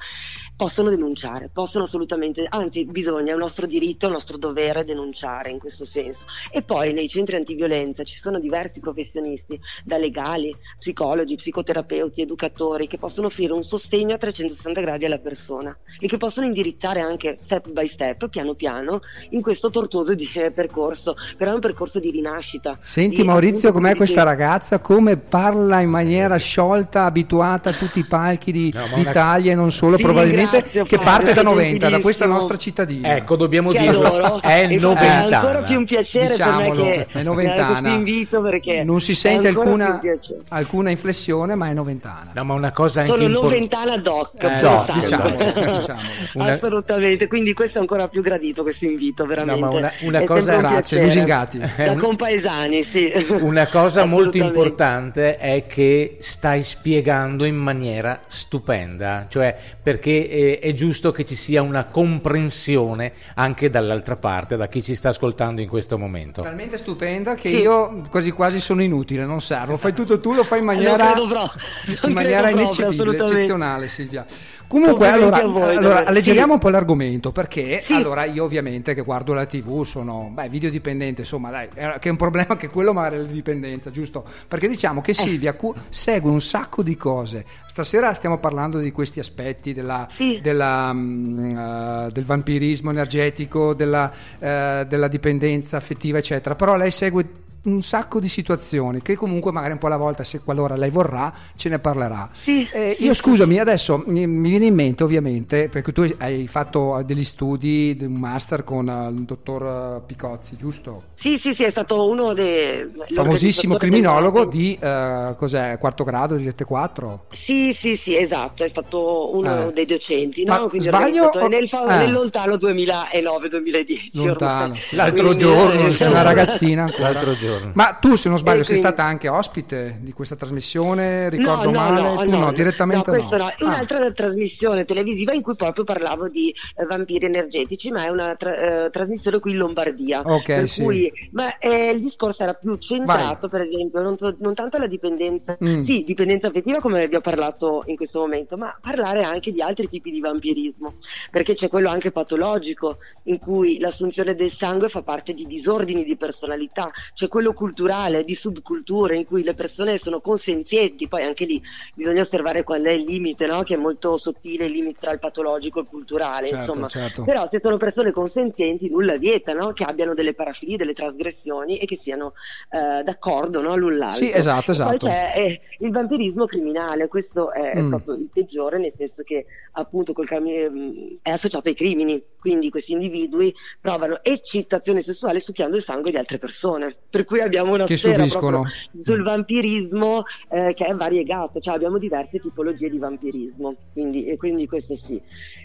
[0.56, 5.50] possono denunciare, possono assolutamente, anzi bisogna, è un nostro diritto, è un nostro dovere denunciare
[5.50, 6.24] in questo senso.
[6.50, 12.98] E poi nei centri antiviolenza ci sono diversi professionisti, da legali, psicologi, psicoterapeuti, educatori, che
[12.98, 17.70] possono offrire un sostegno a 360 gradi alla persona e che possono indirizzare anche step
[17.70, 19.00] by step, piano piano,
[19.30, 20.14] in questo tortuoso
[20.54, 22.78] percorso, però è un percorso di rinascita.
[22.80, 27.98] Senti di, Maurizio com'è questa dicevi- ragazza, come parla in maniera sciolta, abituata a tutti
[28.00, 31.88] i palchi di- No, una- d'Italia e non solo, probabilmente, che parte da è 90,
[31.88, 33.16] da questa nostra cittadina.
[33.16, 34.42] Ecco, dobbiamo Che dirlo, adoro.
[34.42, 35.38] è E fa noventana.
[35.40, 37.80] ancora più un piacere Diciamolo, per me che è noventana.
[37.80, 40.00] questo invito perché non si è sente alcuna,
[40.48, 42.30] alcuna inflessione, ma è noventana.
[42.34, 43.54] No, ma una cosa anche Sono importante.
[43.56, 45.00] noventana doc, Eh, doc, santo.
[45.00, 45.36] diciamolo,
[45.76, 46.08] diciamolo.
[46.34, 47.26] Una- assolutamente.
[47.26, 49.60] Quindi questo è ancora più gradito questo invito, veramente.
[49.60, 51.58] No, ma una- una È cosa- un Grazie, lusingati.
[51.76, 53.12] Da compaesani, sì.
[53.40, 60.72] Una cosa molto importante è che stai spiegando in maniera stupenda, cioè perché eh, è
[60.72, 65.68] giusto che ci sia una comprensione anche dall'altra parte, da chi ci sta ascoltando in
[65.68, 66.42] questo momento.
[66.42, 67.56] Talmente stupenda che Sì.
[67.60, 69.72] io quasi quasi sono inutile, non servo.
[69.72, 73.12] Lo fai tutto tu, lo fai in Non maniera, credo proprio, non in maniera credo
[73.12, 74.24] eccezionale Silvia.
[74.68, 76.52] Comunque, allora, voi, allora alleggeriamo Sì.
[76.54, 77.92] un po' l'argomento perché Sì.
[77.92, 82.16] allora io ovviamente che guardo la TV sono beh, videodipendente, insomma, dai, che è un
[82.16, 84.24] problema che quello magari è la dipendenza, giusto?
[84.48, 85.02] Perché diciamo Eh.
[85.02, 87.44] che Silvia cu- segue un sacco di cose.
[87.66, 90.40] Stasera stiamo parlando di questi aspetti della, Sì.
[90.42, 96.54] della, mm, eh, del vampirismo energetico, della, eh, della dipendenza affettiva, eccetera.
[96.54, 100.40] Però lei segue un sacco di situazioni che comunque magari un po' alla volta, se
[100.40, 102.30] qualora lei vorrà, ce ne parlerà.
[102.34, 106.06] Sì, Eh, sì, io sì, scusami, adesso mi, mi viene in mente ovviamente, perché tu
[106.18, 108.86] hai fatto degli studi, un master con
[109.16, 111.14] il dottor Picozzi, giusto?
[111.18, 112.92] Sì, sì, sì, è stato uno dei...
[113.08, 117.26] Famosissimo criminologo di eh, cos'è, quarto grado di Rete 4?
[117.32, 119.72] Sì, sì, sì, esatto, è stato uno Eh.
[119.72, 120.68] dei docenti, Ma no?
[120.68, 121.96] Quindi sbaglio o- nel, eh.
[121.96, 124.10] nel lontano 2009-2010.
[124.12, 124.94] Lontano, sì.
[124.94, 127.10] L'altro Quindi, giorno, Sei una ragazzina ancora.
[127.10, 127.70] L'altro giorno.
[127.74, 131.78] Ma tu, se non sbaglio, sei stata anche ospite di questa trasmissione, ricordo no, no,
[131.78, 132.02] male?
[132.02, 133.16] no, tu no, direttamente no.
[133.16, 133.44] Questa no.
[133.44, 133.50] no.
[133.50, 133.64] Ah.
[133.64, 138.84] Un'altra trasmissione televisiva in cui proprio parlavo di eh, vampiri energetici, ma è una tra-
[138.84, 140.20] eh, trasmissione qui in Lombardia.
[140.24, 140.82] Ok, per sì.
[140.82, 145.56] cui, ma eh, il discorso era più centrato, per esempio, non, non tanto alla dipendenza,
[145.62, 145.82] Mm.
[145.82, 150.10] sì, dipendenza affettiva come ho parlato in questo momento, ma parlare anche di altri tipi
[150.10, 150.94] di vampirismo,
[151.30, 156.16] perché c'è quello anche patologico, in cui l'assunzione del sangue fa parte di disordini di
[156.16, 161.60] personalità, c'è quello culturale, di subculture, in cui le persone sono consenzienti, poi anche lì
[161.94, 163.62] bisogna osservare qual è il limite, no?
[163.62, 166.88] che è molto sottile il limite tra il patologico e il culturale, Certo, insomma.
[166.88, 167.24] certo.
[167.24, 169.72] Però se sono persone consenzienti nulla vieta no?
[169.72, 172.32] che abbiano delle parafilie, delle trasgressioni e che siano
[172.70, 173.76] eh, d'accordo no?
[173.76, 174.24] l'un l'altro.
[174.24, 175.06] Sì, esatto, Poi esatto.
[175.06, 177.88] c'è eh, il vampirismo criminale, questo è Mm.
[177.90, 182.92] proprio il peggiore, nel senso che appunto cami- ehm, è associato ai crimini, quindi questi
[182.92, 186.94] individui provano eccitazione sessuale succhiando il sangue di altre persone.
[187.10, 188.62] Per cui abbiamo una Che sfera subiscono.
[188.62, 194.36] proprio sul vampirismo eh, che è variegato, cioè abbiamo diverse tipologie di vampirismo, quindi, e
[194.38, 195.20] quindi questo sì.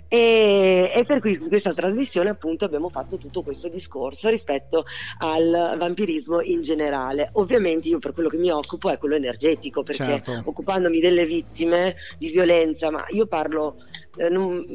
[0.08, 4.86] E, e per cui in questa trasmissione appunto abbiamo fatto tutto questo discorso rispetto
[5.20, 7.30] al vampirismo in generale.
[7.34, 10.42] Ovviamente io per quello che mi occupo è quello energetico, perché Certo.
[10.46, 13.76] occupandomi delle vittime di violenza, ma io parlo,
[14.16, 14.66] eh, non-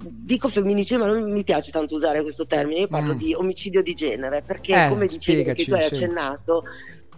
[0.00, 3.18] dico femminicidio, ma non mi piace tanto usare questo termine, io parlo Mm.
[3.18, 5.96] di omicidio di genere, perché Eh, come dicevi che tu hai sì.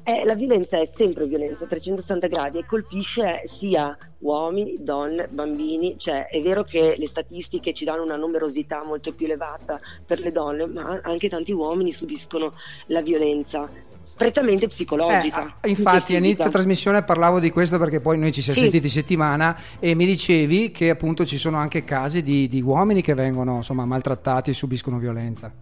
[0.09, 5.97] Eh, la violenza è sempre violenza a 360 gradi e colpisce sia uomini, donne, bambini,
[5.99, 10.33] cioè è vero che le statistiche ci danno una numerosità molto più elevata per le
[10.33, 12.55] donne, ma anche tanti uomini subiscono
[12.87, 13.69] la violenza
[14.17, 15.57] prettamente psicologica.
[15.61, 16.51] Eh, infatti all'inizio fisica.
[16.51, 18.65] trasmissione parlavo di questo perché poi noi ci siamo Sì.
[18.65, 23.13] sentiti settimana e mi dicevi che appunto ci sono anche casi di, di uomini che
[23.13, 25.53] vengono insomma maltrattati e subiscono violenza.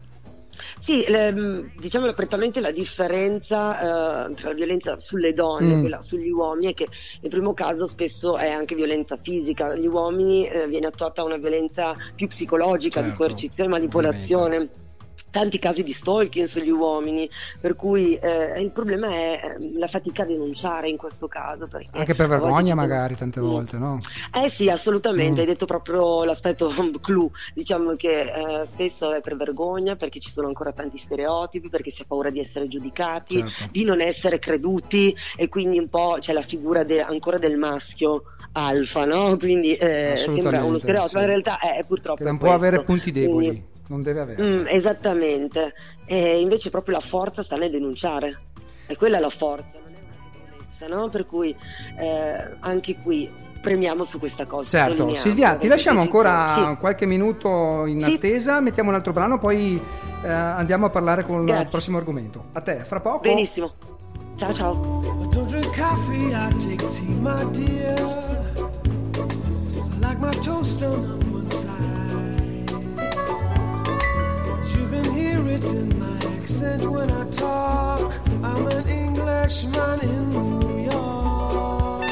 [0.87, 5.81] Sì, le- diciamo prettamente la differenza eh, tra la violenza sulle donne e Mm.
[5.81, 6.87] quella sugli uomini è che
[7.23, 11.93] nel primo caso spesso è anche violenza fisica, gli uomini eh, viene attuata una violenza
[12.15, 14.71] più psicologica, di Certo, coercizione, manipolazione.
[15.37, 17.29] Tanti casi di stalking sugli uomini,
[17.61, 21.69] per cui eh, il problema è eh, la fatica a denunciare in questo caso.
[21.91, 23.45] Anche per vergogna ci sono- magari tante Mm.
[23.45, 24.01] volte, no?
[24.33, 25.45] Eh sì, assolutamente, Mm.
[25.45, 26.69] hai detto proprio l'aspetto
[27.03, 31.91] clou, diciamo che eh, spesso è per vergogna perché ci sono ancora tanti stereotipi, perché
[31.91, 33.69] si ha paura di essere giudicati, Certo.
[33.73, 38.23] di non essere creduti e quindi un po' c'è la figura de- ancora del maschio
[38.53, 39.37] alfa, no?
[39.37, 41.15] Quindi eh, sembra uno stereotipo, sì.
[41.17, 42.67] ma in realtà è, è purtroppo Che non può questo.
[42.67, 44.43] avere punti deboli, Quindi- non deve avere.
[44.43, 45.75] Mm, esattamente,
[46.07, 48.39] e invece proprio la forza sta nel denunciare,
[48.87, 51.09] e quella è la forza, non è una debolezza, no?
[51.09, 51.55] Per cui
[51.99, 53.31] eh, anche qui
[53.61, 54.69] premiamo su questa cosa.
[54.69, 56.77] Certo, Silvia, ti lasciamo ci- ancora sì.
[56.79, 58.13] qualche minuto in Sì.
[58.15, 59.81] attesa, mettiamo un altro brano, poi
[60.23, 61.63] eh, andiamo a parlare con Grazie.
[61.65, 62.45] il prossimo argomento.
[62.53, 63.21] A te, fra poco.
[63.21, 63.73] Benissimo.
[64.37, 65.01] Ciao ciao.
[65.03, 67.95] I don't drink coffee, I take tea, my dear.
[69.19, 71.19] I like my toast on
[75.65, 78.15] in my accent when I talk.
[78.43, 82.11] I'm an Englishman in New York.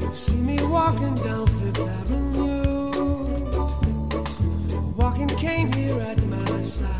[0.00, 2.90] You see me walking down Fifth Avenue,
[4.96, 6.99] walking cane here at my side.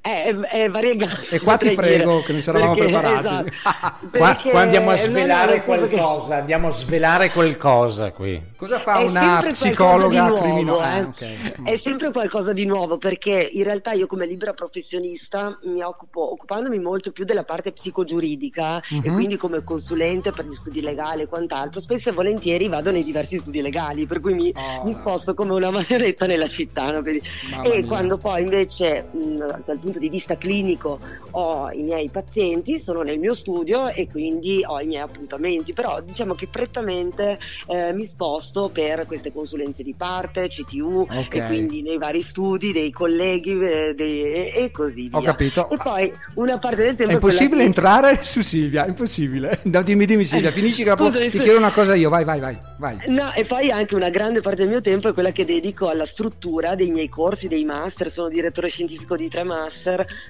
[0.00, 1.20] È, è variegata.
[1.28, 2.22] E qua ti frego dire.
[2.24, 3.26] che non ci eravamo preparati.
[3.26, 4.06] esatto.
[4.18, 5.64] Qua, qua andiamo a no, no, svelare senso che-
[5.96, 8.40] qualcosa, andiamo a svelare qualcosa qui.
[8.56, 10.96] Cosa fa È una psicologa qualcosa criminale?
[10.98, 11.02] eh.
[11.02, 11.62] Ah, ok.
[11.64, 16.78] È sempre qualcosa di nuovo perché in realtà io come libera professionista mi occupo, occupandomi
[16.78, 19.14] molto più della parte psicogiuridica e Mhm.
[19.14, 23.38] quindi come consulente per gli studi legali e quant'altro, spesso e volentieri vado nei diversi
[23.38, 24.84] studi legali, per cui mi, Oh.
[24.84, 26.90] mi sposto come una marionetta nella città.
[26.92, 27.02] no?
[27.02, 27.22] Quindi-
[27.64, 27.86] e mia.
[27.86, 29.36] quando poi invece mh,
[29.66, 30.98] dal punto di vista clinico
[31.30, 36.00] ho i miei pazienti, sono nel mio studio e quindi ho i miei appuntamenti, però
[36.02, 41.34] diciamo che prettamente eh, mi sposto per queste consulenze di parte, CTU Ok.
[41.34, 45.18] e quindi nei vari studi dei colleghi eh, dei- e, e così via.
[45.18, 45.70] Ho capito.
[45.70, 49.60] E poi una parte del tempo È impossibile entrare su Silvia, è impossibile.
[49.78, 52.58] No, dimmi, dimmi Silvia, finisci che dopo ti chiedo una cosa io, vai, vai, vai.
[52.78, 52.96] vai.
[53.08, 56.06] No, e poi anche una grande parte del mio tempo è quella che dedico alla
[56.06, 58.10] struttura dei miei corsi, dei master.
[58.10, 59.77] Sono direttore scientifico di tre master,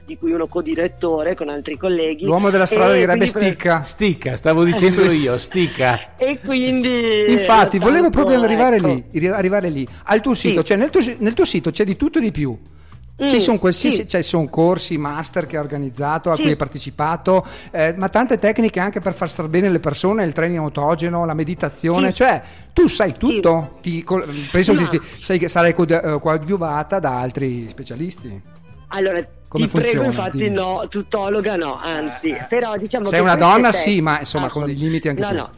[0.04, 2.24] di cui uno co-direttore con altri colleghi.
[2.24, 3.82] L'uomo della strada E direbbe sticca.
[3.82, 6.16] Sticca, stavo dicendo io, sticca.
[6.16, 7.30] E quindi.
[7.32, 8.86] Infatti, volevo proprio arrivare ecco.
[8.86, 9.86] lì, ri- arrivare lì.
[10.04, 10.66] Al tuo sito, Sì.
[10.66, 12.56] cioè nel tuo, nel tuo sito c'è di tutto e di più.
[13.20, 14.08] Ci Mm, sono qualsiasi, sì.
[14.08, 16.42] cioè, ci sono corsi, master che hai organizzato, a Sì.
[16.42, 20.32] cui hai partecipato, eh, ma tante tecniche anche per far star bene le persone, il
[20.32, 22.14] training autogeno, la meditazione, Sì.
[22.14, 22.40] cioè
[22.72, 24.04] tu sai tutto, Ti
[24.52, 24.88] penso Ma-
[25.36, 28.40] che sarai eh, coadiuvata da altri specialisti.
[28.90, 30.08] Allora, Come ti prego, funziona?
[30.08, 30.50] infatti, Dimmi.
[30.50, 34.64] no, tuttologa no, anzi, però diciamo Sei che una donna, tec- sì, ma insomma, con
[34.66, 35.34] dei limiti anche no, tu.
[35.36, 35.50] No,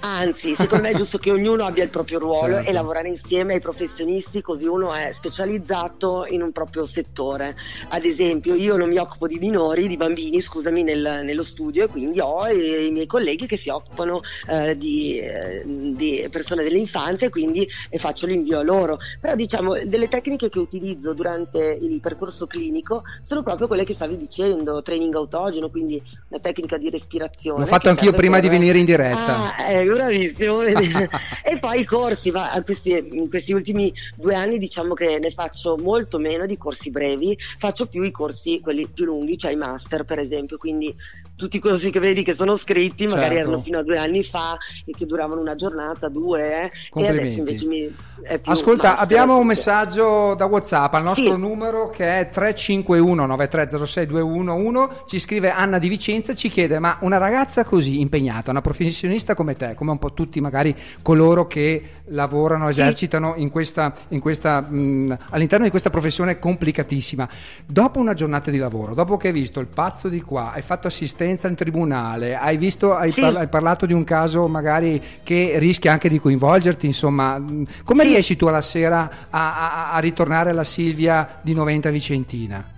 [0.00, 2.68] Anzi, secondo me è giusto che ognuno abbia il proprio ruolo Certo.
[2.68, 7.54] e lavorare insieme ai professionisti così uno è specializzato in un proprio settore.
[7.88, 11.88] Ad esempio, io non mi occupo di minori, di bambini, scusami, nel- nello studio e
[11.88, 17.26] quindi ho i, i miei colleghi che si occupano eh, di, eh, di persone dell'infanzia
[17.26, 18.98] e quindi e faccio l'invio a loro.
[19.20, 24.16] Però diciamo, delle tecniche che utilizzo durante il percorso clinico sono proprio quelle che stavi
[24.16, 27.60] dicendo, training autogeno, quindi la tecnica di respirazione.
[27.60, 29.54] L'ho fatto anch'io prima di per- venire in diretta.
[29.56, 30.62] Ah, eh, bravissimo.
[31.42, 35.76] e poi i corsi, ma questi, in questi ultimi due anni diciamo che ne faccio
[35.76, 40.04] molto meno di corsi brevi, faccio più i corsi, quelli più lunghi, cioè i master
[40.04, 40.94] per esempio, quindi
[41.36, 43.48] tutti i corsi che vedi che sono scritti magari Certo.
[43.48, 47.38] erano fino a due anni fa e che duravano una giornata, due, eh, e adesso
[47.38, 51.38] invece mi, è più Ascolta, abbiamo un messaggio da WhatsApp al nostro Sì.
[51.38, 54.88] numero che è 351 9306 211.
[55.06, 59.56] Ci scrive Anna di Vicenza, ci chiede: Ma una ragazza così impegnata, una professionista come
[59.56, 65.18] te, come un po' tutti magari coloro che lavorano, esercitano in questa, in questa, mh,
[65.30, 67.28] all'interno di questa professione complicatissima,
[67.66, 70.86] dopo una giornata di lavoro, dopo che hai visto il pazzo di qua, hai fatto
[70.86, 73.20] assistenza in tribunale, hai, visto, hai, Sì.
[73.20, 78.02] parla- hai parlato di un caso magari che rischia anche di coinvolgerti, insomma, mh, come
[78.02, 78.08] Sì.
[78.08, 82.74] riesci tu alla sera a, a- a ritornare alla Silvia di Noventa Vicentina?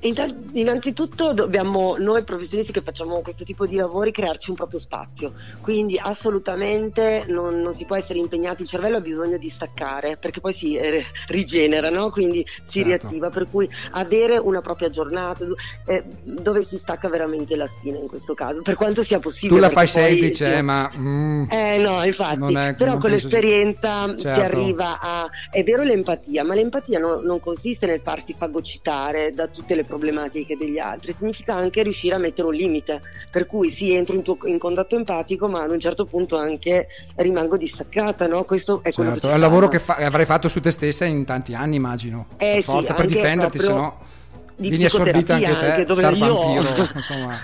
[0.00, 5.98] Innanzitutto dobbiamo noi professionisti che facciamo questo tipo di lavori crearci un proprio spazio, quindi
[6.00, 10.52] assolutamente non, non si può essere impegnati, il cervello ha bisogno di staccare perché poi
[10.54, 12.10] si eh, rigenera, no?
[12.10, 12.88] quindi si Certo.
[13.08, 15.44] riattiva, per cui avere una propria giornata
[15.86, 19.54] eh, dove si stacca veramente la spina in questo caso, per quanto sia possibile.
[19.60, 20.92] Tu la fai perché poi- semplice, eh, ma...
[20.96, 24.40] mm, eh no, infatti, è- però con l'esperienza si Certo.
[24.56, 25.28] arriva a...
[25.50, 30.56] È vero l'empatia, ma l'empatia no- non consiste nel farsi fagocitare da tutte le problematiche
[30.56, 34.38] degli altri, significa anche riuscire a mettere un limite, per cui sì, entro in, tuo-
[34.44, 36.86] in contatto empatico, ma ad un certo punto anche
[37.16, 38.44] rimango distaccata, no?
[38.44, 40.70] Questo è quello che certo, ci è il lavoro che fa- avrai fatto su te
[40.70, 42.26] stessa in tanti anni, immagino.
[42.36, 44.16] Eh per sì, forza, per anche difenderti, se no
[44.58, 46.88] di vieni assorbita anche te anche dove io vampiro.
[46.94, 47.38] insomma,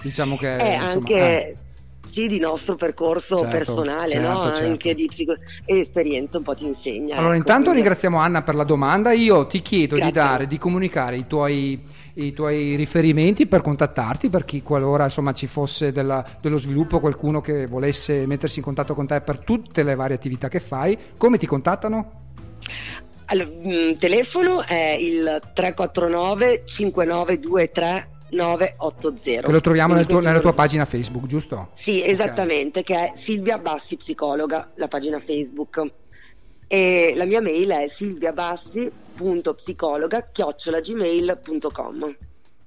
[0.00, 0.56] diciamo che...
[0.56, 1.56] Eh, insomma, anche eh.
[2.18, 4.42] Sì, di nostro percorso Certo, personale, certo, no?
[4.46, 4.64] certo.
[4.64, 7.14] Anche di psico- e esperienza un po' ti insegna.
[7.16, 9.12] Allora, ecco, intanto quindi- ringraziamo Anna per la domanda.
[9.12, 10.20] Io ti chiedo di Grazie.
[10.20, 11.80] dare, di comunicare i tuoi,
[12.14, 17.40] i tuoi riferimenti per contattarti, per chi qualora insomma ci fosse della- dello sviluppo, qualcuno
[17.40, 20.98] che volesse mettersi in contatto con te per tutte le varie attività che fai.
[21.16, 22.10] Come ti contattano?
[23.26, 29.42] Allora, mm, telefono è il 349 5923 980.
[29.42, 31.68] Che lo troviamo nel tuo- nella tua pagina Facebook, giusto?
[31.74, 35.82] Sì, esattamente, che è Silvia Bassi Psicologa, la pagina Facebook.
[36.66, 42.16] E la mia mail è silviabassi.psicologa chiocciolagmail.com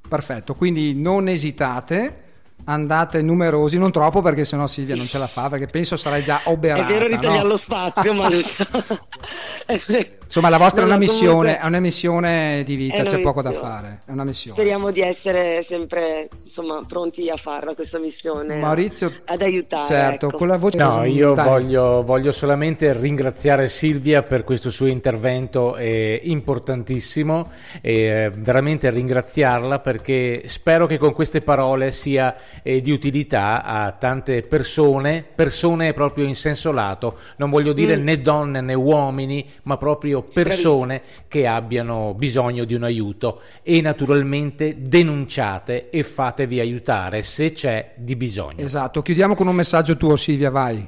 [0.07, 2.29] Perfetto, quindi non esitate.
[2.63, 6.41] Andate numerosi, non troppo perché sennò Silvia non ce la fa, perché penso sarai già
[6.45, 6.87] oberata.
[6.87, 7.21] È vero di no?
[7.21, 8.29] tagliare lo spazio, ma
[10.31, 13.41] Insomma, la vostra No, è una missione, comunque- è una missione di vita, c'è poco
[13.41, 13.99] da fare.
[14.05, 14.55] È una missione.
[14.57, 19.85] Speriamo di essere sempre insomma, pronti a farla questa missione, a- Maurizio, ad aiutare.
[19.85, 20.37] certo, ecco.
[20.37, 26.21] con la voce No, io voglio, voglio solamente ringraziare Silvia per questo suo intervento eh,
[26.23, 27.51] importantissimo
[27.81, 33.91] e eh, veramente ringraziarla perché spero che con queste parole sia eh, di utilità a
[33.91, 38.03] tante persone, persone proprio in senso lato, non voglio dire Mm.
[38.03, 44.75] né donne né uomini, ma proprio persone che abbiano bisogno di un aiuto e naturalmente
[44.79, 48.63] denunciate e fatevi aiutare se c'è di bisogno.
[48.63, 50.87] Esatto, chiudiamo con un messaggio tuo Silvia, vai.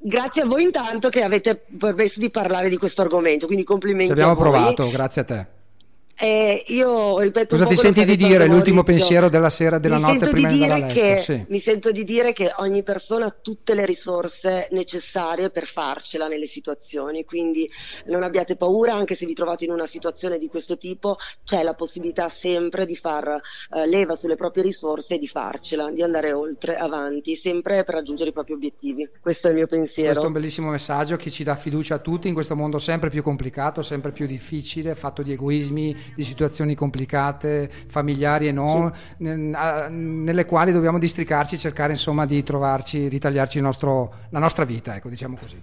[0.00, 4.06] Grazie a voi intanto che avete permesso di parlare di questo argomento, quindi complimenti.
[4.06, 4.44] Ci abbiamo a voi.
[4.44, 5.46] provato, grazie a te.
[6.20, 10.28] Eh, io ripeto Cosa ti senti di dire l'ultimo pensiero della sera, della Mi notte
[10.28, 11.00] prima di andare a letto?
[11.00, 11.44] che- Sì.
[11.48, 16.46] Mi sento di dire che ogni persona ha tutte le risorse necessarie per farcela nelle
[16.46, 17.70] situazioni, quindi
[18.06, 21.74] non abbiate paura, anche se vi trovate in una situazione di questo tipo, c'è la
[21.74, 23.40] possibilità sempre di far
[23.76, 28.30] eh, leva sulle proprie risorse e di farcela, di andare oltre, avanti, sempre per raggiungere
[28.30, 29.08] i propri obiettivi.
[29.20, 30.08] Questo è il mio pensiero.
[30.08, 33.08] Questo è un bellissimo messaggio che ci dà fiducia a tutti in questo mondo sempre
[33.08, 38.92] più complicato, sempre più difficile, fatto di egoismi, di situazioni complicate, familiari e non,
[39.54, 44.64] a- nelle quali dobbiamo districarci e cercare insomma di trovarci, ritagliarci il nostro- la nostra
[44.64, 45.60] vita, ecco, diciamo così.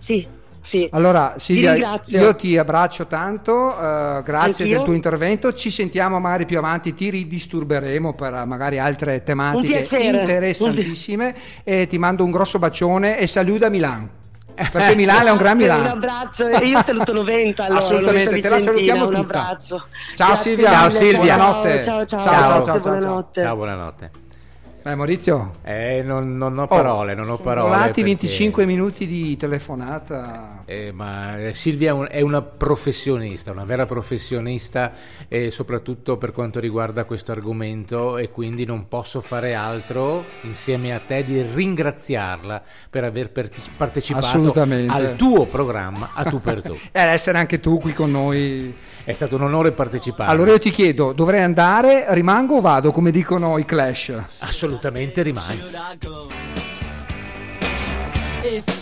[0.00, 0.26] Sì,
[0.64, 0.88] sì.
[0.92, 2.20] Allora, Silvia, ringrazio.
[2.20, 4.76] io ti abbraccio tanto, eh, grazie Anch'io.
[4.76, 5.52] del tuo intervento.
[5.54, 11.34] Ci sentiamo magari più avanti, ti ridisturberemo per eh, magari altre tematiche interessantissime.
[11.64, 14.08] E ti mando un grosso bacione e saluta Milan.
[14.70, 15.88] Perché Milano è un gran Un Milano.
[15.88, 19.20] abbraccio e io saluto 90 allora, Assolutamente, 90 te la salutiamo un tutta.
[19.48, 19.86] abbraccio.
[20.14, 20.70] Ciao Grazie Silvia.
[20.70, 21.18] Ciao Silvia.
[21.36, 21.84] Buonanotte.
[21.84, 23.40] Ciao ciao, Ciao, ciao, ciao, buonanotte.
[23.40, 24.10] Ciao, buonanotte.
[24.82, 27.66] Beh, Maurizio, Eh, non, non ho parole, non ho sono parole.
[27.68, 30.61] volati perché- 25 minuti di telefonata.
[30.64, 34.92] Eh, ma eh, Silvia è un- è una professionista, una vera professionista,
[35.28, 41.00] eh, soprattutto per quanto riguarda questo argomento e quindi non posso fare altro insieme a
[41.04, 43.30] te di ringraziarla per aver
[43.76, 44.26] partecipato
[44.88, 46.78] al tuo programma A Tu per Tu.
[46.92, 48.74] E ad essere anche tu qui con noi.
[49.04, 50.30] È stato un onore partecipare.
[50.30, 54.12] Allora io ti chiedo, dovrei andare, rimango o vado, come dicono i Clash?
[54.38, 55.60] Assolutamente rimani.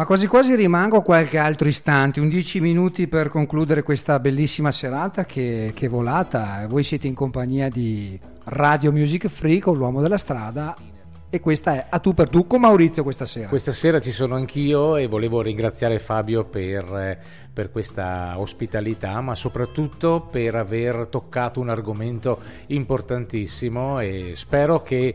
[0.00, 5.26] Ma quasi quasi rimango qualche altro istante, un 10 minuti per concludere questa bellissima serata
[5.26, 6.64] che, che è volata.
[6.70, 10.74] Voi siete in compagnia di Radio Music Free con l'uomo della strada
[11.28, 13.48] e questa è A tu per tu con Maurizio questa sera.
[13.48, 17.18] Questa sera ci sono anch'io e volevo ringraziare Fabio per, eh,
[17.60, 25.14] per questa ospitalità, ma soprattutto per aver toccato un argomento importantissimo e spero che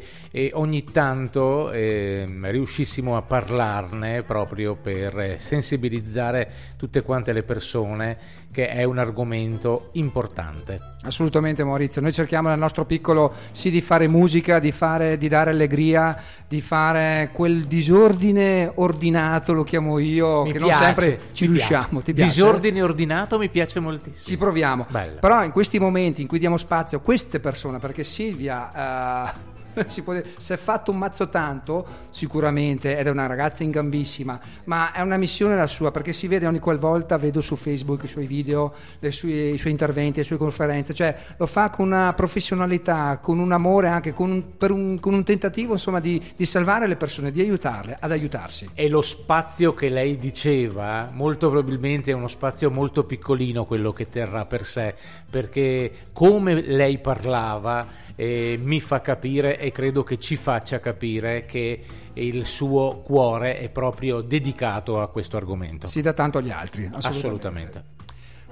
[0.53, 8.69] ogni tanto ehm, riuscissimo a parlarne proprio per eh, sensibilizzare tutte quante le persone che
[8.69, 10.79] è un argomento importante.
[11.01, 15.49] Assolutamente Maurizio, noi cerchiamo nel nostro piccolo sì di fare musica, di, fare, di dare
[15.49, 16.17] allegria,
[16.47, 21.99] di fare quel disordine ordinato, lo chiamo io, Mi che piace, non sempre ci riusciamo.
[21.99, 22.03] piace.
[22.05, 22.31] Ti piace?
[22.43, 24.25] Disordine ordinato mi piace moltissimo.
[24.25, 24.85] Ci proviamo.
[24.89, 25.19] Bella.
[25.19, 29.53] Però in questi momenti in cui diamo spazio a queste persone, perché Silvia eh,
[29.87, 33.71] si può dire, si è fatto un mazzo tanto, sicuramente, ed è una ragazza in
[33.71, 38.03] gambissima, ma è una missione la sua, perché si vede ogni qualvolta, vedo su Facebook
[38.03, 38.73] i suoi video,
[39.09, 43.51] sue- i suoi interventi, le sue conferenze, cioè lo fa con una professionalità, con un
[43.51, 47.41] amore anche, con un, un- con un tentativo insomma di, di salvare le persone, di
[47.41, 48.69] aiutarle ad aiutarsi.
[48.73, 54.09] E lo spazio che lei diceva, molto probabilmente è uno spazio molto piccolino quello che
[54.09, 54.95] terrà per sé,
[55.29, 61.81] perché come lei parlava eh, mi fa capire e credo che ci faccia capire che
[62.13, 65.87] il suo cuore è proprio dedicato a questo argomento.
[65.87, 67.07] Si dà tanto agli altri, assolutamente.
[67.07, 67.93] Assolutamente.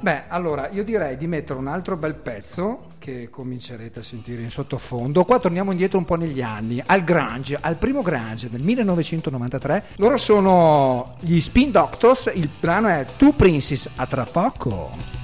[0.03, 4.49] Beh, allora io direi di mettere un altro bel pezzo che comincerete a sentire in
[4.49, 5.24] sottofondo.
[5.24, 9.84] Qua torniamo indietro un po' negli anni, al Grange, al primo Grange del 1993.
[9.95, 15.22] Loro sono gli Spin Doctors, il brano è Two Princes, a tra poco.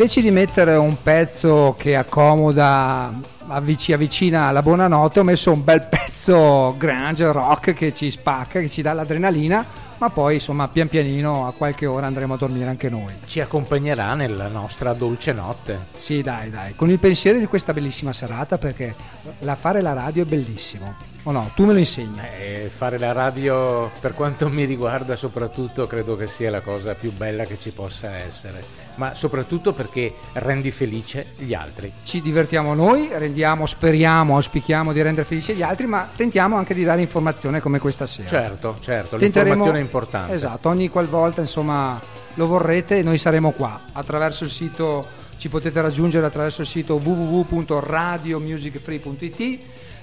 [0.00, 3.12] Invece di mettere un pezzo che accomoda,
[3.48, 8.70] avvic- avvicina alla buonanotte, ho messo un bel pezzo grunge, rock che ci spacca, che
[8.70, 9.62] ci dà l'adrenalina,
[10.00, 13.12] ma poi insomma pian pianino a qualche ora andremo a dormire anche noi.
[13.26, 15.88] Ci accompagnerà nella nostra dolce notte.
[15.96, 18.94] Sì, dai, dai, con il pensiero di questa bellissima serata perché
[19.40, 20.94] la fare la radio è bellissimo.
[21.24, 22.18] O no, tu me lo insegni.
[22.38, 27.12] E fare la radio, per quanto mi riguarda, soprattutto credo che sia la cosa più
[27.12, 28.64] bella che ci possa essere.
[29.00, 31.90] Ma soprattutto perché rendi felice gli altri.
[32.02, 36.84] Ci divertiamo noi, rendiamo, speriamo, auspichiamo di rendere felici gli altri, ma tentiamo anche di
[36.84, 38.28] dare informazione come questa sera.
[38.28, 40.34] Certo, certo, Tenteremo- l'informazione è importante.
[40.34, 41.98] Esatto, ogni qualvolta insomma
[42.34, 49.58] lo vorrete noi saremo qua attraverso il sito ci potete raggiungere attraverso il sito www.radiomusicfree.it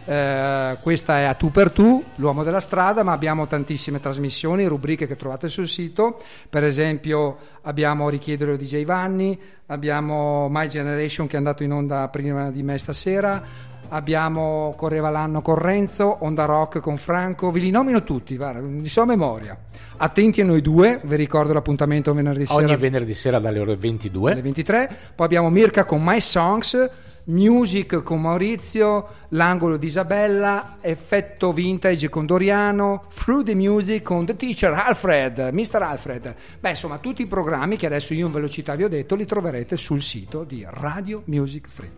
[0.10, 5.06] eh, questa è a tu per tu, l'uomo della strada, ma abbiamo tantissime trasmissioni, rubriche
[5.06, 6.22] che trovate sul sito.
[6.50, 12.50] Per esempio, abbiamo Richiedere DJ Vanni, abbiamo My Generation che è andato in onda prima
[12.52, 13.44] di me stasera,
[13.90, 18.88] abbiamo Correva l'anno con Renzo, Onda Rock con Franco, vi li nomino tutti, guarda, di
[18.88, 19.58] sua memoria.
[19.98, 24.32] Attenti a noi due, vi ricordo l'appuntamento venerdì sera Ogni venerdì sera dalle ore 22.
[24.32, 24.96] alle 23.
[25.16, 26.90] Poi abbiamo Mirka con My Songs,
[27.30, 34.36] Music con Maurizio, l'angolo di Isabella, Effetto Vintage con Doriano, Through the Music con The
[34.36, 35.82] Teacher Alfred, Mr.
[35.82, 36.36] Alfred.
[36.60, 39.76] Beh, insomma, tutti i programmi che adesso io in velocità vi ho detto li troverete
[39.76, 41.92] sul sito di Radio Music Free.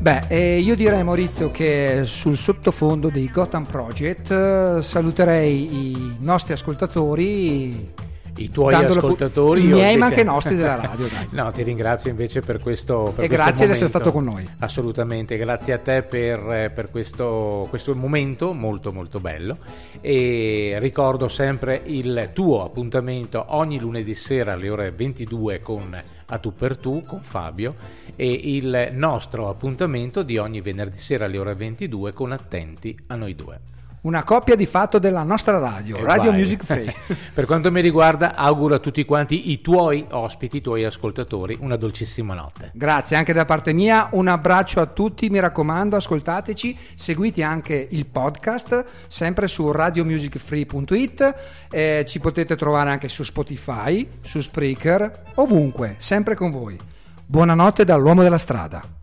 [0.00, 6.52] Beh, eh, io direi Maurizio che sul sottofondo dei Gotham Project eh, saluterei i nostri
[6.52, 8.04] ascoltatori
[8.36, 9.62] i tuoi Dandolo- ascoltatori.
[9.64, 11.26] i miei, ma anche i nostri della radio, dai.
[11.30, 13.12] no, ti ringrazio invece per questo.
[13.14, 13.98] per E questo grazie di essere momento.
[13.98, 14.48] stato con noi.
[14.58, 19.56] Assolutamente, grazie a te per, per questo, questo momento molto molto bello
[20.00, 26.54] e ricordo sempre il tuo appuntamento ogni lunedì sera alle ore 22 con A Tu
[26.54, 27.74] per Tu con Fabio
[28.16, 33.34] e il nostro appuntamento di ogni venerdì sera alle ore 22 con Attenti a noi
[33.34, 33.60] due.
[34.06, 36.38] Una coppia di fatto della nostra radio, E Radio vai.
[36.38, 36.94] Music Free.
[37.34, 41.74] per quanto mi riguarda auguro a tutti quanti i tuoi ospiti, i tuoi ascoltatori una
[41.74, 42.70] dolcissima notte.
[42.72, 48.06] Grazie anche da parte mia, un abbraccio a tutti, mi raccomando, ascoltateci, seguite anche il
[48.06, 51.34] podcast, sempre su radiomusicfree.it,
[51.68, 56.78] eh, ci potete trovare anche su Spotify, su Spreaker, ovunque, sempre con voi.
[57.26, 58.95] Buonanotte dall'uomo della strada.